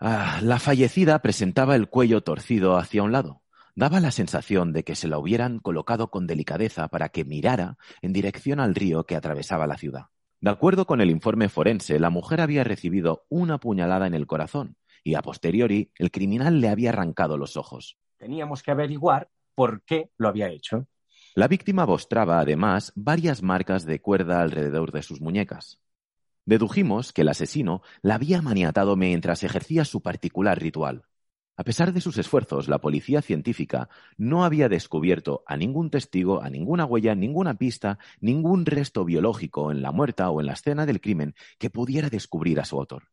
Ah, 0.00 0.38
la 0.42 0.60
fallecida 0.60 1.18
presentaba 1.20 1.74
el 1.74 1.88
cuello 1.88 2.22
torcido 2.22 2.76
hacia 2.76 3.02
un 3.02 3.10
lado. 3.10 3.42
Daba 3.74 3.98
la 3.98 4.12
sensación 4.12 4.72
de 4.72 4.84
que 4.84 4.94
se 4.94 5.08
la 5.08 5.18
hubieran 5.18 5.58
colocado 5.58 6.10
con 6.10 6.26
delicadeza 6.26 6.88
para 6.88 7.08
que 7.08 7.24
mirara 7.24 7.78
en 8.00 8.12
dirección 8.12 8.60
al 8.60 8.76
río 8.76 9.04
que 9.04 9.16
atravesaba 9.16 9.66
la 9.66 9.76
ciudad. 9.76 10.06
De 10.40 10.50
acuerdo 10.50 10.86
con 10.86 11.00
el 11.00 11.10
informe 11.10 11.48
forense, 11.48 11.98
la 11.98 12.10
mujer 12.10 12.40
había 12.40 12.62
recibido 12.62 13.26
una 13.28 13.58
puñalada 13.58 14.06
en 14.06 14.14
el 14.14 14.28
corazón 14.28 14.76
y 15.02 15.14
a 15.14 15.22
posteriori 15.22 15.90
el 15.96 16.12
criminal 16.12 16.60
le 16.60 16.68
había 16.68 16.90
arrancado 16.90 17.36
los 17.36 17.56
ojos. 17.56 17.98
Teníamos 18.18 18.62
que 18.62 18.70
averiguar 18.70 19.30
por 19.56 19.82
qué 19.82 20.10
lo 20.16 20.28
había 20.28 20.48
hecho. 20.48 20.86
La 21.34 21.48
víctima 21.48 21.86
mostraba 21.86 22.38
además 22.38 22.92
varias 22.94 23.42
marcas 23.42 23.84
de 23.84 24.00
cuerda 24.00 24.42
alrededor 24.42 24.92
de 24.92 25.02
sus 25.02 25.20
muñecas. 25.20 25.80
Dedujimos 26.48 27.12
que 27.12 27.20
el 27.20 27.28
asesino 27.28 27.82
la 28.00 28.14
había 28.14 28.40
maniatado 28.40 28.96
mientras 28.96 29.42
ejercía 29.42 29.84
su 29.84 30.00
particular 30.00 30.58
ritual. 30.58 31.04
A 31.58 31.62
pesar 31.62 31.92
de 31.92 32.00
sus 32.00 32.16
esfuerzos, 32.16 32.68
la 32.68 32.78
policía 32.78 33.20
científica 33.20 33.90
no 34.16 34.46
había 34.46 34.70
descubierto 34.70 35.42
a 35.46 35.58
ningún 35.58 35.90
testigo, 35.90 36.42
a 36.42 36.48
ninguna 36.48 36.86
huella, 36.86 37.14
ninguna 37.14 37.58
pista, 37.58 37.98
ningún 38.20 38.64
resto 38.64 39.04
biológico 39.04 39.70
en 39.70 39.82
la 39.82 39.92
muerta 39.92 40.30
o 40.30 40.40
en 40.40 40.46
la 40.46 40.54
escena 40.54 40.86
del 40.86 41.02
crimen 41.02 41.34
que 41.58 41.68
pudiera 41.68 42.08
descubrir 42.08 42.60
a 42.60 42.64
su 42.64 42.78
autor. 42.78 43.10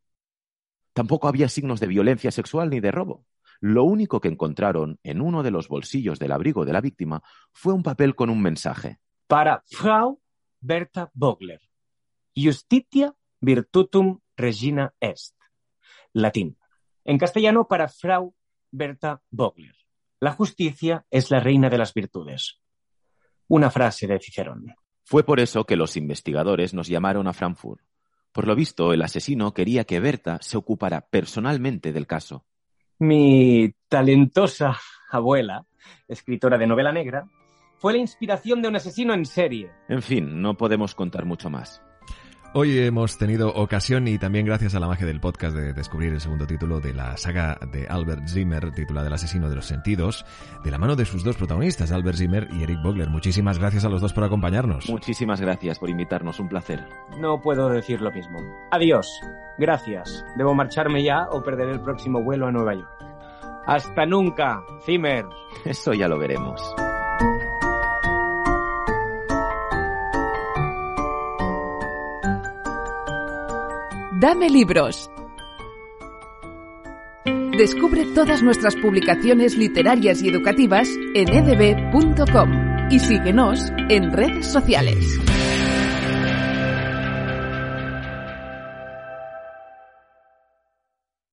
Tampoco 0.93 1.27
había 1.27 1.49
signos 1.49 1.81
de 1.81 1.87
violencia 1.87 2.31
sexual 2.31 2.69
ni 2.69 2.79
de 2.79 2.91
robo. 2.91 3.25
Lo 3.59 3.83
único 3.83 4.21
que 4.21 4.29
encontraron 4.29 4.97
en 5.03 5.19
uno 5.19 5.43
de 5.43 5.51
los 5.51 5.67
bolsillos 5.67 6.19
del 6.19 6.31
abrigo 6.31 6.63
de 6.63 6.71
la 6.71 6.79
víctima 6.79 7.21
fue 7.51 7.73
un 7.73 7.83
papel 7.83 8.15
con 8.15 8.29
un 8.29 8.41
mensaje. 8.41 8.97
Para 9.27 9.61
Frau 9.65 10.21
Berta 10.61 11.11
Vogler. 11.13 11.59
Justitia 12.33 13.13
Virtutum 13.41 14.19
Regina 14.35 14.93
Est. 14.99 15.35
Latín. 16.13 16.57
En 17.03 17.17
castellano 17.17 17.67
para 17.67 17.87
Frau 17.87 18.33
Berta 18.71 19.21
Vogler. 19.29 19.75
La 20.19 20.31
justicia 20.31 21.05
es 21.11 21.29
la 21.31 21.39
reina 21.39 21.69
de 21.69 21.77
las 21.77 21.93
virtudes. 21.93 22.59
Una 23.47 23.69
frase 23.69 24.07
de 24.07 24.19
Cicerón. 24.19 24.73
Fue 25.03 25.23
por 25.23 25.39
eso 25.39 25.65
que 25.65 25.75
los 25.75 25.97
investigadores 25.97 26.73
nos 26.73 26.87
llamaron 26.87 27.27
a 27.27 27.33
Frankfurt. 27.33 27.81
Por 28.31 28.47
lo 28.47 28.55
visto, 28.55 28.91
el 28.91 29.01
asesino 29.01 29.53
quería 29.53 29.83
que 29.83 29.99
Berta 29.99 30.39
se 30.41 30.57
ocupara 30.57 31.01
personalmente 31.01 31.93
del 31.93 32.07
caso. 32.07 32.43
Mi 32.97 33.73
talentosa 33.87 34.77
abuela, 35.11 35.65
escritora 36.07 36.57
de 36.57 36.67
novela 36.67 36.91
negra, 36.91 37.29
fue 37.77 37.93
la 37.93 37.99
inspiración 37.99 38.61
de 38.61 38.69
un 38.69 38.75
asesino 38.77 39.13
en 39.13 39.25
serie. 39.25 39.69
En 39.87 40.01
fin, 40.01 40.41
no 40.41 40.57
podemos 40.57 40.95
contar 40.95 41.25
mucho 41.25 41.49
más. 41.49 41.81
Hoy 42.57 42.79
hemos 42.79 43.17
tenido 43.17 43.49
ocasión 43.53 44.07
y 44.07 44.17
también 44.17 44.45
gracias 44.45 44.75
a 44.75 44.79
la 44.79 44.87
magia 44.87 45.05
del 45.05 45.19
podcast 45.19 45.57
de 45.57 45.73
descubrir 45.73 46.13
el 46.13 46.21
segundo 46.21 46.47
título 46.47 46.79
de 46.79 46.93
la 46.93 47.17
saga 47.17 47.59
de 47.69 47.85
Albert 47.85 48.29
Zimmer 48.29 48.71
titulada 48.71 49.07
El 49.07 49.13
asesino 49.13 49.49
de 49.49 49.55
los 49.55 49.65
sentidos, 49.65 50.25
de 50.63 50.71
la 50.71 50.77
mano 50.77 50.95
de 50.95 51.03
sus 51.03 51.21
dos 51.25 51.35
protagonistas, 51.35 51.91
Albert 51.91 52.17
Zimmer 52.17 52.47
y 52.53 52.63
Eric 52.63 52.81
Bogler. 52.81 53.09
Muchísimas 53.09 53.59
gracias 53.59 53.83
a 53.83 53.89
los 53.89 53.99
dos 53.99 54.13
por 54.13 54.23
acompañarnos. 54.23 54.89
Muchísimas 54.89 55.41
gracias 55.41 55.79
por 55.79 55.89
invitarnos, 55.89 56.39
un 56.39 56.47
placer. 56.47 56.87
No 57.19 57.41
puedo 57.41 57.67
decir 57.67 57.99
lo 57.99 58.09
mismo. 58.13 58.39
Adiós. 58.71 59.05
Gracias. 59.57 60.23
Debo 60.37 60.55
marcharme 60.55 61.03
ya 61.03 61.27
o 61.31 61.43
perderé 61.43 61.73
el 61.73 61.81
próximo 61.81 62.23
vuelo 62.23 62.47
a 62.47 62.53
Nueva 62.53 62.73
York. 62.73 63.03
Hasta 63.67 64.05
nunca, 64.05 64.63
Zimmer. 64.85 65.25
Eso 65.65 65.91
ya 65.91 66.07
lo 66.07 66.17
veremos. 66.17 66.73
Dame 74.25 74.49
libros. 74.49 75.11
Descubre 77.55 78.07
todas 78.15 78.41
nuestras 78.41 78.75
publicaciones 78.75 79.55
literarias 79.55 80.23
y 80.23 80.29
educativas 80.29 80.89
en 81.13 81.29
edb.com 81.29 82.89
y 82.89 82.97
síguenos 82.97 83.71
en 83.87 84.11
redes 84.11 84.47
sociales. 84.47 85.19